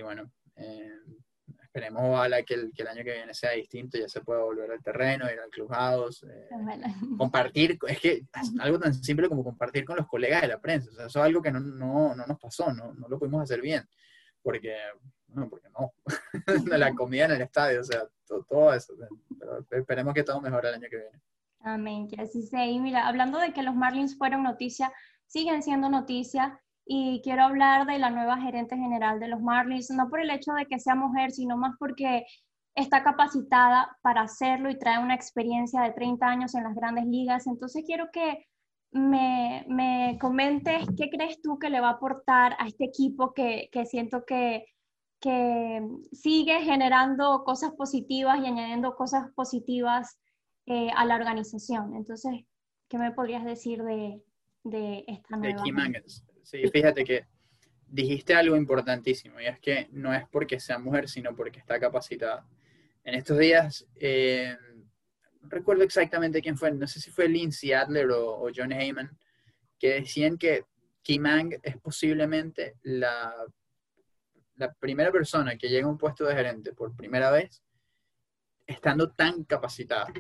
bueno, 0.02 0.30
eh, 0.54 1.00
esperemos 1.78 2.02
ojalá 2.04 2.42
que 2.42 2.54
el, 2.54 2.72
que 2.74 2.82
el 2.82 2.88
año 2.88 3.04
que 3.04 3.12
viene 3.12 3.34
sea 3.34 3.52
distinto, 3.52 3.98
ya 3.98 4.08
se 4.08 4.20
pueda 4.20 4.42
volver 4.42 4.70
al 4.70 4.82
terreno, 4.82 5.30
ir 5.30 5.38
al 5.38 5.50
clubhouse, 5.50 6.24
eh, 6.24 6.48
compartir, 7.18 7.78
es 7.86 8.00
que 8.00 8.22
algo 8.60 8.78
tan 8.78 8.94
simple 8.94 9.28
como 9.28 9.44
compartir 9.44 9.84
con 9.84 9.96
los 9.96 10.06
colegas 10.06 10.42
de 10.42 10.48
la 10.48 10.60
prensa, 10.60 10.90
o 10.90 10.94
sea, 10.94 11.06
eso 11.06 11.18
es 11.20 11.24
algo 11.24 11.40
que 11.40 11.52
no, 11.52 11.60
no, 11.60 12.14
no 12.14 12.26
nos 12.26 12.38
pasó, 12.38 12.72
no, 12.72 12.92
no, 12.94 13.08
lo 13.08 13.18
pudimos 13.18 13.42
hacer 13.42 13.60
bien, 13.60 13.88
porque, 14.42 14.76
no, 15.28 15.48
porque 15.48 15.68
no, 15.70 15.92
la 16.78 16.94
comida 16.94 17.26
en 17.26 17.32
el 17.32 17.42
estadio, 17.42 17.80
o 17.80 17.84
sea, 17.84 18.04
todo, 18.26 18.44
todo 18.44 18.74
eso, 18.74 18.94
pero 19.38 19.80
esperemos 19.80 20.14
que 20.14 20.24
todo 20.24 20.40
mejore 20.40 20.68
el 20.68 20.74
año 20.74 20.88
que 20.90 20.96
viene. 20.96 21.22
Amén, 21.60 22.08
que 22.08 22.20
así 22.22 22.42
sea. 22.42 22.66
Y 22.66 22.78
mira, 22.78 23.08
hablando 23.08 23.38
de 23.38 23.52
que 23.52 23.62
los 23.62 23.74
Marlins 23.74 24.16
fueron 24.16 24.44
noticia, 24.44 24.92
siguen 25.26 25.62
siendo 25.62 25.90
noticia, 25.90 26.60
y 26.90 27.20
quiero 27.22 27.42
hablar 27.42 27.86
de 27.86 27.98
la 27.98 28.08
nueva 28.08 28.40
gerente 28.40 28.74
general 28.74 29.20
de 29.20 29.28
los 29.28 29.42
Marlins, 29.42 29.90
no 29.90 30.08
por 30.08 30.20
el 30.20 30.30
hecho 30.30 30.54
de 30.54 30.64
que 30.64 30.80
sea 30.80 30.94
mujer, 30.94 31.30
sino 31.30 31.58
más 31.58 31.76
porque 31.78 32.24
está 32.74 33.02
capacitada 33.02 33.94
para 34.00 34.22
hacerlo 34.22 34.70
y 34.70 34.78
trae 34.78 34.98
una 34.98 35.14
experiencia 35.14 35.82
de 35.82 35.92
30 35.92 36.26
años 36.26 36.54
en 36.54 36.64
las 36.64 36.74
grandes 36.74 37.04
ligas. 37.04 37.46
Entonces 37.46 37.84
quiero 37.86 38.08
que 38.10 38.46
me, 38.90 39.66
me 39.68 40.16
comentes 40.18 40.86
qué 40.96 41.10
crees 41.10 41.42
tú 41.42 41.58
que 41.58 41.68
le 41.68 41.80
va 41.80 41.88
a 41.90 41.92
aportar 41.92 42.56
a 42.58 42.66
este 42.66 42.86
equipo 42.86 43.34
que, 43.34 43.68
que 43.70 43.84
siento 43.84 44.24
que, 44.24 44.64
que 45.20 45.86
sigue 46.12 46.62
generando 46.62 47.44
cosas 47.44 47.72
positivas 47.72 48.40
y 48.40 48.46
añadiendo 48.46 48.96
cosas 48.96 49.30
positivas 49.34 50.18
eh, 50.64 50.88
a 50.96 51.04
la 51.04 51.16
organización. 51.16 51.94
Entonces, 51.96 52.46
¿qué 52.88 52.96
me 52.96 53.12
podrías 53.12 53.44
decir 53.44 53.82
de, 53.82 54.22
de 54.64 55.04
esta 55.06 55.36
nueva? 55.36 55.62
De 55.62 56.00
Sí, 56.50 56.66
fíjate 56.72 57.04
que 57.04 57.26
dijiste 57.86 58.32
algo 58.32 58.56
importantísimo 58.56 59.38
y 59.38 59.44
es 59.44 59.60
que 59.60 59.86
no 59.92 60.14
es 60.14 60.26
porque 60.30 60.58
sea 60.58 60.78
mujer, 60.78 61.06
sino 61.06 61.36
porque 61.36 61.58
está 61.58 61.78
capacitada. 61.78 62.48
En 63.04 63.14
estos 63.14 63.36
días, 63.36 63.86
eh, 63.96 64.56
recuerdo 65.42 65.82
exactamente 65.84 66.40
quién 66.40 66.56
fue, 66.56 66.70
no 66.70 66.86
sé 66.86 67.00
si 67.00 67.10
fue 67.10 67.28
Lindsay 67.28 67.74
Adler 67.74 68.08
o, 68.12 68.48
John 68.56 68.72
Heyman, 68.72 69.10
que 69.78 70.00
decían 70.00 70.38
que 70.38 70.64
Kimang 71.02 71.60
es 71.62 71.76
posiblemente 71.76 72.76
la 72.82 73.34
primera 74.80 75.12
persona 75.12 75.58
que 75.58 75.68
llega 75.68 75.86
a 75.86 75.90
un 75.90 75.98
puesto 75.98 76.24
de 76.24 76.34
gerente 76.34 76.72
por 76.72 76.96
primera 76.96 77.30
vez 77.30 77.62
estando 78.66 79.10
tan 79.10 79.44
capacitada 79.44 80.10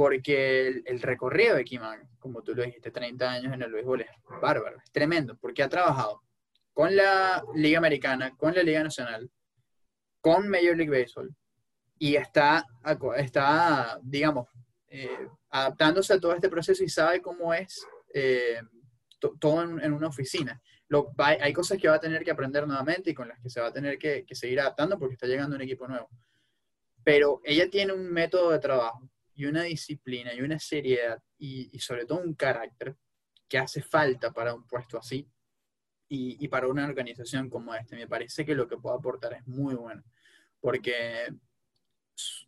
porque 0.00 0.82
el, 0.86 1.02
recorrido 1.02 1.56
de 1.56 1.64
Kiman, 1.66 2.08
como 2.18 2.42
tú 2.42 2.54
lo 2.54 2.62
dijiste, 2.62 2.90
30 2.90 3.32
años 3.32 3.52
en 3.52 3.60
el 3.60 3.70
béisbol 3.70 4.00
es 4.00 4.08
bárbaro, 4.40 4.78
es 4.78 4.90
tremendo, 4.90 5.36
porque 5.36 5.62
ha 5.62 5.68
trabajado 5.68 6.22
con 6.72 6.96
la 6.96 7.44
Liga 7.54 7.76
Americana, 7.76 8.34
con 8.34 8.54
la 8.54 8.62
Liga 8.62 8.82
Nacional, 8.82 9.30
con 10.22 10.48
Major 10.48 10.74
League 10.74 10.88
Baseball, 10.88 11.36
y 11.98 12.16
está, 12.16 12.64
está 13.18 13.98
digamos, 14.02 14.48
eh, 14.88 15.28
adaptándose 15.50 16.14
a 16.14 16.18
todo 16.18 16.32
este 16.32 16.48
proceso 16.48 16.82
y 16.82 16.88
sabe 16.88 17.20
cómo 17.20 17.52
es 17.52 17.86
eh, 18.14 18.58
todo 19.38 19.62
en, 19.64 19.92
una 19.92 20.08
oficina. 20.08 20.62
Lo, 20.88 21.12
hay 21.18 21.52
cosas 21.52 21.76
que 21.76 21.88
va 21.88 21.96
a 21.96 22.00
tener 22.00 22.24
que 22.24 22.30
aprender 22.30 22.66
nuevamente 22.66 23.10
y 23.10 23.14
con 23.14 23.28
las 23.28 23.38
que 23.38 23.50
se 23.50 23.60
va 23.60 23.66
a 23.66 23.72
tener 23.74 23.98
que, 23.98 24.24
que 24.24 24.34
seguir 24.34 24.60
adaptando 24.60 24.98
porque 24.98 25.16
está 25.16 25.26
llegando 25.26 25.56
un 25.56 25.62
equipo 25.62 25.86
nuevo. 25.86 26.08
Pero 27.04 27.42
ella 27.44 27.68
tiene 27.68 27.92
un 27.92 28.10
método 28.10 28.50
de 28.50 28.60
trabajo 28.60 29.09
y 29.40 29.46
una 29.46 29.62
disciplina 29.62 30.34
y 30.34 30.42
una 30.42 30.58
seriedad 30.58 31.18
y, 31.38 31.78
sobre 31.78 32.04
todo 32.04 32.20
un 32.20 32.34
carácter 32.34 32.94
que 33.48 33.56
hace 33.56 33.80
falta 33.80 34.32
para 34.32 34.52
un 34.52 34.66
puesto 34.66 34.98
así 34.98 35.26
y, 36.08 36.46
para 36.48 36.68
una 36.68 36.84
organización 36.84 37.48
como 37.48 37.74
este. 37.74 37.96
Me 37.96 38.06
parece 38.06 38.44
que 38.44 38.54
lo 38.54 38.68
que 38.68 38.76
puede 38.76 38.98
aportar 38.98 39.32
es 39.32 39.46
muy 39.46 39.74
bueno 39.74 40.02
porque 40.60 41.34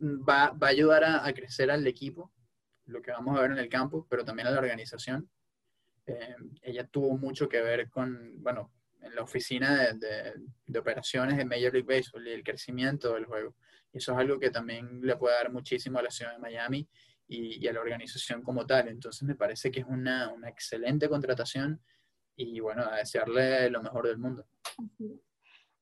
va, 0.00 0.50
va 0.50 0.66
a 0.66 0.70
ayudar 0.70 1.02
a, 1.02 1.32
crecer 1.32 1.70
al 1.70 1.86
equipo 1.86 2.30
lo 2.84 3.00
que 3.00 3.12
vamos 3.12 3.38
a 3.38 3.40
ver 3.40 3.52
en 3.52 3.58
el 3.58 3.70
campo, 3.70 4.06
pero 4.10 4.22
también 4.22 4.48
a 4.48 4.50
la 4.50 4.58
organización. 4.58 5.30
Eh, 6.04 6.36
ella 6.60 6.86
tuvo 6.86 7.16
mucho 7.16 7.48
que 7.48 7.62
ver 7.62 7.88
con, 7.88 8.42
bueno, 8.42 8.70
en 9.02 9.14
la 9.14 9.22
oficina 9.22 9.92
de, 9.94 10.34
de, 10.66 10.78
operaciones 10.78 11.36
de 11.36 11.44
Major 11.44 11.72
League 11.72 11.82
Baseball 11.82 12.26
y 12.26 12.30
el 12.30 12.44
crecimiento 12.44 13.14
del 13.14 13.26
juego. 13.26 13.54
Y 13.92 13.98
eso 13.98 14.12
es 14.12 14.18
algo 14.18 14.38
que 14.38 14.50
también 14.50 15.00
le 15.02 15.16
puede 15.16 15.34
dar 15.34 15.52
muchísimo 15.52 15.98
a 15.98 16.02
la 16.02 16.10
ciudad 16.10 16.32
de 16.32 16.38
Miami 16.38 16.88
y, 17.28 17.66
a 17.66 17.72
la 17.72 17.80
organización 17.80 18.42
como 18.42 18.66
tal. 18.66 18.88
Entonces 18.88 19.22
me 19.22 19.34
parece 19.34 19.70
que 19.70 19.80
es 19.80 19.86
una, 19.86 20.32
una 20.32 20.48
excelente 20.48 21.08
contratación 21.08 21.80
y 22.36 22.60
bueno, 22.60 22.84
a 22.84 22.96
desearle 22.96 23.70
lo 23.70 23.82
mejor 23.82 24.06
del 24.06 24.18
mundo. 24.18 24.46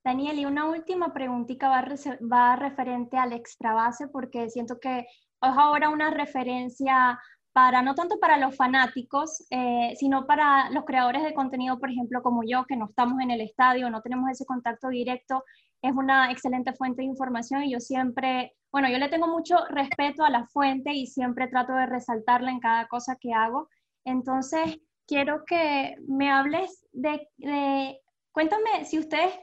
Daniel, 0.02 0.38
y 0.38 0.46
una 0.46 0.68
última 0.68 1.12
preguntita 1.12 1.68
va, 1.68 1.84
va 2.32 2.56
referente 2.56 3.16
al 3.16 3.32
extra 3.32 3.74
base, 3.74 4.08
porque 4.08 4.48
siento 4.48 4.80
que 4.80 5.00
es 5.00 5.06
ahora 5.40 5.90
una 5.90 6.10
referencia 6.10 7.18
para, 7.52 7.82
no 7.82 7.94
tanto 7.94 8.18
para 8.20 8.36
los 8.36 8.56
fanáticos, 8.56 9.44
eh, 9.50 9.94
sino 9.98 10.26
para 10.26 10.70
los 10.70 10.84
creadores 10.84 11.22
de 11.22 11.34
contenido, 11.34 11.78
por 11.78 11.90
ejemplo, 11.90 12.22
como 12.22 12.42
yo, 12.44 12.64
que 12.66 12.76
no 12.76 12.86
estamos 12.86 13.20
en 13.20 13.30
el 13.30 13.40
estadio, 13.40 13.90
no 13.90 14.02
tenemos 14.02 14.30
ese 14.30 14.46
contacto 14.46 14.88
directo, 14.88 15.44
es 15.82 15.92
una 15.92 16.30
excelente 16.30 16.72
fuente 16.74 17.02
de 17.02 17.08
información 17.08 17.64
y 17.64 17.72
yo 17.72 17.80
siempre, 17.80 18.54
bueno, 18.70 18.88
yo 18.88 18.98
le 18.98 19.08
tengo 19.08 19.26
mucho 19.26 19.56
respeto 19.68 20.24
a 20.24 20.30
la 20.30 20.46
fuente 20.46 20.92
y 20.92 21.06
siempre 21.06 21.48
trato 21.48 21.72
de 21.72 21.86
resaltarla 21.86 22.50
en 22.50 22.60
cada 22.60 22.86
cosa 22.86 23.16
que 23.20 23.32
hago. 23.32 23.68
Entonces, 24.04 24.78
quiero 25.06 25.44
que 25.44 25.96
me 26.06 26.30
hables 26.30 26.86
de, 26.92 27.26
cuéntame 28.30 28.84
si 28.84 28.98
ustedes 28.98 29.34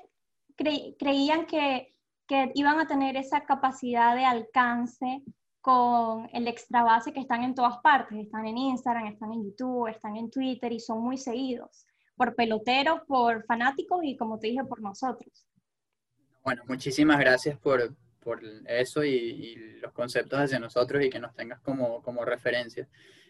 creían 0.55 1.45
que, 1.45 1.93
que 2.27 2.51
iban 2.55 2.79
a 2.79 2.87
tener 2.87 3.17
esa 3.17 3.43
capacidad 3.43 4.15
de 4.15 4.25
alcance 4.25 5.23
con 5.61 6.29
el 6.33 6.47
extra 6.47 6.83
base 6.83 7.11
que 7.11 7.19
están 7.19 7.43
en 7.43 7.55
todas 7.55 7.77
partes, 7.79 8.17
están 8.17 8.45
en 8.45 8.57
Instagram, 8.57 9.07
están 9.07 9.33
en 9.33 9.43
YouTube, 9.43 9.87
están 9.87 10.15
en 10.15 10.29
Twitter 10.29 10.71
y 10.71 10.79
son 10.79 11.01
muy 11.01 11.17
seguidos 11.17 11.85
por 12.17 12.35
peloteros, 12.35 13.01
por 13.07 13.45
fanáticos 13.45 13.99
y 14.03 14.17
como 14.17 14.39
te 14.39 14.47
dije, 14.47 14.63
por 14.65 14.81
nosotros. 14.81 15.47
Bueno, 16.43 16.63
muchísimas 16.67 17.19
gracias 17.19 17.57
por, 17.59 17.95
por 18.19 18.41
eso 18.65 19.03
y, 19.03 19.77
los 19.81 19.93
conceptos 19.93 20.39
hacia 20.39 20.59
nosotros 20.59 21.03
y 21.03 21.09
que 21.09 21.19
nos 21.19 21.35
tengas 21.35 21.59
como, 21.61 22.01
como 22.01 22.25
referencia. 22.25 22.87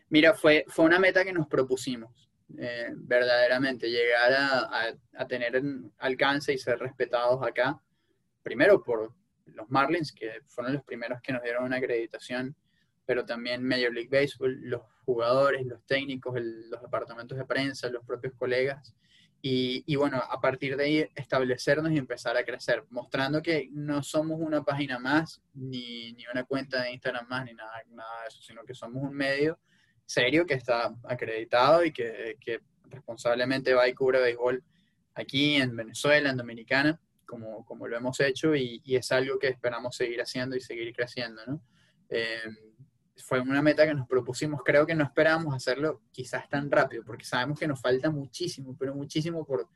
Mira, 0.09 0.33
fue, 0.33 0.63
fue 0.69 0.85
una 0.85 0.99
meta 0.99 1.25
que 1.25 1.33
nos 1.33 1.47
propusimos, 1.47 2.29
eh, 2.57 2.91
verdaderamente, 2.95 3.89
llegar 3.89 4.31
a, 4.31 4.59
a, 4.59 4.93
a, 5.17 5.27
tener 5.27 5.61
alcance 5.97 6.53
y 6.53 6.57
ser 6.57 6.79
respetados 6.79 7.45
acá, 7.45 7.81
primero 8.41 8.81
por, 8.81 9.13
los 9.53 9.69
Marlins, 9.69 10.11
que 10.11 10.41
fueron 10.47 10.73
los 10.73 10.83
primeros 10.83 11.21
que 11.21 11.33
nos 11.33 11.43
dieron 11.43 11.63
una 11.63 11.77
acreditación, 11.77 12.55
pero 13.05 13.25
también 13.25 13.63
Major 13.63 13.93
League 13.93 14.09
Baseball, 14.11 14.59
los 14.61 14.81
jugadores, 15.05 15.65
los 15.65 15.85
técnicos, 15.85 16.35
los 16.41 16.81
departamentos 16.81 17.37
de 17.37 17.45
prensa, 17.45 17.89
los 17.89 18.05
propios 18.05 18.33
colegas. 18.35 18.93
Y, 19.41 19.95
bueno, 19.95 20.17
a 20.17 20.41
partir 20.41 20.75
de 20.75 20.83
ahí 20.83 21.09
establecernos 21.15 21.93
y 21.93 21.97
empezar 21.97 22.35
a 22.35 22.43
crecer, 22.43 22.83
mostrando 22.89 23.41
que 23.41 23.69
no 23.71 24.03
somos 24.03 24.41
una 24.41 24.61
página 24.61 24.99
más, 24.99 25.41
ni, 25.53 26.11
ni 26.13 26.25
una 26.27 26.43
cuenta 26.43 26.81
de 26.81 26.91
Instagram 26.91 27.29
más, 27.29 27.45
ni 27.45 27.53
nada, 27.53 27.71
nada 27.91 28.23
de 28.23 28.27
eso, 28.27 28.41
sino 28.41 28.65
que 28.65 28.73
somos 28.73 29.01
un 29.01 29.13
medio 29.13 29.57
serio 30.05 30.45
que 30.45 30.55
está 30.55 30.93
acreditado 31.05 31.85
y 31.85 31.93
que, 31.93 32.35
que 32.41 32.59
responsablemente 32.89 33.73
va 33.73 33.87
y 33.87 33.93
cubre 33.93 34.19
béisbol 34.19 34.61
aquí 35.13 35.55
en 35.55 35.77
Venezuela, 35.77 36.29
en 36.29 36.37
Dominicana 36.37 36.99
como, 37.27 37.63
como 37.65 37.87
lo 37.87 37.97
hemos 37.97 38.19
hecho 38.19 38.55
y, 38.55 38.81
y, 38.83 38.95
es 38.95 39.11
algo 39.11 39.37
que 39.37 39.49
esperamos 39.49 39.95
seguir 39.95 40.21
haciendo 40.21 40.55
y 40.55 40.61
seguir 40.61 40.93
creciendo, 40.95 41.45
¿no? 41.45 41.61
Eh, 42.09 42.41
fue 43.17 43.39
una 43.39 43.61
meta 43.61 43.85
que 43.85 43.93
nos 43.93 44.07
propusimos, 44.07 44.61
creo 44.63 44.85
que 44.85 44.95
no 44.95 45.03
esperábamos 45.03 45.53
hacerlo 45.53 46.01
quizás 46.11 46.47
tan 46.49 46.71
rápido, 46.71 47.03
porque 47.03 47.25
sabemos 47.25 47.59
que 47.59 47.67
nos 47.67 47.81
falta 47.81 48.09
muchísimo, 48.09 48.75
pero 48.77 48.95
muchísimo 48.95 49.45
por, 49.45 49.67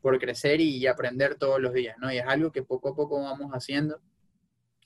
por 0.00 0.18
crecer 0.18 0.60
y, 0.60 0.86
aprender 0.86 1.34
todos 1.36 1.60
los 1.60 1.72
días, 1.72 1.96
¿no? 1.98 2.12
Y 2.12 2.18
es 2.18 2.26
algo 2.26 2.52
que 2.52 2.62
poco 2.62 2.90
a 2.90 2.94
poco 2.94 3.22
vamos 3.22 3.50
haciendo 3.52 4.00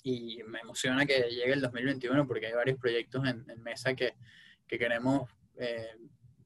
y 0.03 0.43
me 0.47 0.61
emociona 0.61 1.05
que 1.05 1.23
llegue 1.31 1.53
el 1.53 1.61
2021 1.61 2.27
porque 2.27 2.47
hay 2.47 2.55
varios 2.55 2.79
proyectos 2.79 3.27
en, 3.27 3.45
mesa 3.63 3.95
que, 3.95 4.15
que 4.67 4.79
queremos 4.79 5.29
eh, 5.57 5.89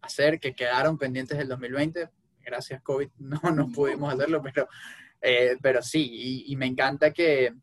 hacer, 0.01 0.41
que 0.41 0.55
quedaron 0.55 0.99
pendientes 0.99 1.39
del 1.39 1.49
2020. 1.49 2.09
Gracias 2.45 2.83
COVID 2.83 3.09
no, 3.19 3.41
no 3.53 3.71
pudimos 3.71 4.13
hacerlo, 4.13 4.43
pero 4.43 4.69
eh, 5.23 5.57
pero 5.63 5.83
sí, 5.83 6.45
y, 6.47 6.57
me 6.57 6.67
encanta 6.67 7.13
que, 7.13 7.55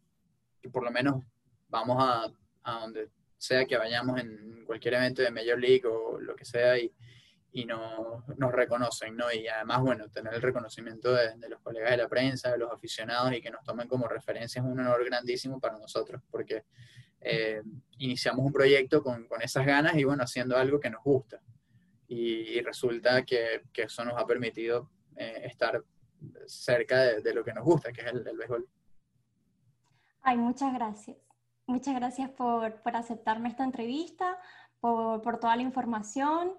por 0.72 0.84
lo 0.84 0.92
menos 0.92 1.24
vamos 1.68 1.98
a, 2.00 2.32
a, 2.64 2.80
donde 2.80 3.10
sea 3.38 3.66
que 3.66 3.78
vayamos 3.78 4.20
en 4.20 4.64
cualquier 4.66 4.96
evento 4.96 5.22
de 5.22 5.32
Major 5.32 5.60
League 5.60 5.86
o 5.86 6.20
lo 6.20 6.36
que 6.36 6.46
sea 6.46 6.80
y, 6.80 6.92
y 7.52 7.66
no, 7.66 8.24
nos 8.38 8.52
reconocen, 8.52 9.16
¿no? 9.16 9.32
Y 9.32 9.48
además, 9.48 9.82
bueno, 9.82 10.10
tener 10.10 10.34
el 10.34 10.42
reconocimiento 10.42 11.14
de, 11.14 11.50
los 11.50 11.60
colegas 11.62 11.92
de 11.92 11.98
la 11.98 12.08
prensa, 12.08 12.52
de 12.52 12.60
los 12.60 12.72
aficionados 12.72 13.34
y 13.34 13.42
que 13.42 13.50
nos 13.50 13.64
tomen 13.64 13.88
como 13.88 14.08
referencia 14.08 14.62
es 14.62 14.66
un 14.66 14.80
honor 14.80 15.04
grandísimo 15.06 15.60
para 15.60 15.78
nosotros, 15.78 16.22
porque 16.30 16.64
eh, 17.22 17.62
iniciamos 17.98 18.46
un 18.46 18.54
proyecto 18.54 19.02
con, 19.02 19.28
con, 19.28 19.42
esas 19.42 19.66
ganas 19.66 19.96
y, 19.96 20.04
bueno, 20.04 20.24
haciendo 20.24 20.58
algo 20.58 20.80
que 20.80 20.90
nos 20.90 21.04
gusta. 21.04 21.42
Y, 22.08 22.62
resulta 22.62 23.24
que, 23.24 23.64
que, 23.74 23.84
eso 23.84 24.06
nos 24.06 24.20
ha 24.20 24.26
permitido 24.26 24.90
eh, 25.16 25.42
estar 25.46 25.84
cerca 26.48 26.98
de, 26.98 27.34
lo 27.34 27.44
que 27.44 27.54
nos 27.54 27.64
gusta, 27.64 27.92
que 27.92 28.02
es 28.02 28.08
el, 28.08 28.38
béisbol. 28.38 28.68
Ay, 30.22 30.38
muchas 30.38 30.74
gracias. 30.74 31.18
Muchas 31.68 31.96
gracias 31.96 32.30
por, 32.32 32.82
por 32.82 32.96
aceptarme 32.96 33.50
esta 33.50 33.64
entrevista, 33.64 34.38
por, 34.80 35.22
por, 35.22 35.40
toda 35.40 35.56
la 35.56 35.62
información 35.62 36.54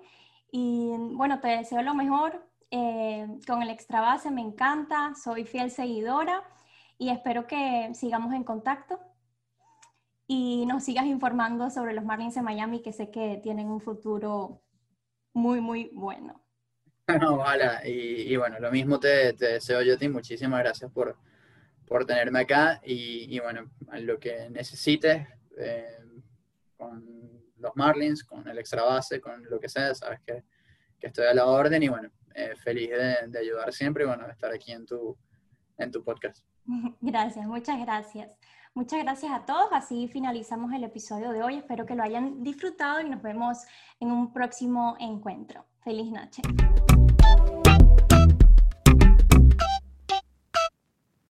y 0.53 0.93
bueno, 1.15 1.41
te 1.41 1.49
deseo 1.49 1.83
lo 1.83 1.95
mejor 1.95 2.49
eh, 2.71 3.27
con 3.47 3.63
el 3.63 3.71
extra 3.71 4.01
base, 4.01 4.31
me 4.31 4.43
encanta, 4.43 5.15
soy 5.15 5.45
fiel 5.45 5.73
seguidora 5.73 6.45
y 6.99 7.11
espero 7.11 7.47
que 7.49 7.91
sigamos 7.95 8.33
en 8.33 8.45
contacto 8.45 9.01
y 10.29 10.65
nos 10.67 10.85
sigas 10.85 11.07
informando 11.07 11.71
sobre 11.71 11.95
los 11.95 12.05
Marlins 12.05 12.37
de 12.37 12.43
Miami 12.43 12.83
que 12.83 12.93
sé 12.93 13.11
que 13.11 13.41
tienen 13.43 13.69
un 13.69 13.81
futuro 13.81 14.63
muy, 15.33 15.61
muy 15.61 15.91
bueno. 15.95 16.41
Y, 17.85 18.37
bueno, 18.37 18.59
lo 18.61 18.71
mismo 18.71 18.99
te, 19.01 19.33
deseo 19.33 19.83
yo 19.83 19.95
a 19.95 19.97
ti. 19.97 20.09
Muchísimas 20.09 20.61
gracias 20.61 20.91
por, 20.91 21.17
por 21.87 22.05
tenerme 22.05 22.41
acá. 22.41 22.81
Y, 22.85 23.39
bueno, 23.41 23.71
lo 24.01 24.19
que 24.19 24.49
necesites 24.51 25.27
eh, 25.59 25.99
con 26.77 27.21
los 27.59 27.77
Marlins, 27.77 28.25
con 28.25 28.47
el 28.49 28.59
extra 28.59 28.83
base, 28.83 29.21
con 29.21 29.45
lo 29.49 29.61
que 29.61 29.69
sea, 29.69 29.95
sabes 29.95 30.21
que, 30.21 30.43
estoy 31.01 31.27
a 31.27 31.35
la 31.35 31.47
orden. 31.47 31.83
Y 31.83 31.89
bueno, 31.89 32.11
eh, 32.35 32.55
feliz 32.57 32.91
de, 32.91 33.39
ayudar 33.39 33.73
siempre 33.73 34.05
y 34.05 34.07
bueno, 34.07 34.27
de 34.27 34.33
estar 34.33 34.53
aquí 34.53 34.73
en 34.73 34.87
tu, 34.87 35.17
en 35.79 35.91
tu 35.91 36.03
podcast. 36.03 36.45
Gracias, 37.01 37.47
muchas 37.47 37.81
gracias. 37.81 38.37
Muchas 38.75 39.03
gracias 39.03 39.33
a 39.33 39.45
todos. 39.45 39.69
Así 39.73 40.09
finalizamos 40.09 40.73
el 40.73 40.85
episodio 40.85 41.33
de 41.33 41.43
hoy. 41.43 41.57
Espero 41.57 41.87
que 41.87 41.95
lo 41.95 42.03
hayan 42.03 42.43
disfrutado 42.43 43.01
y 43.01 43.11
nos 43.11 43.21
vemos 43.21 43.59
en 43.99 44.13
un 44.13 44.33
próximo 44.33 44.97
encuentro. 45.01 45.67
Feliz 45.83 46.11
noche. 46.13 46.43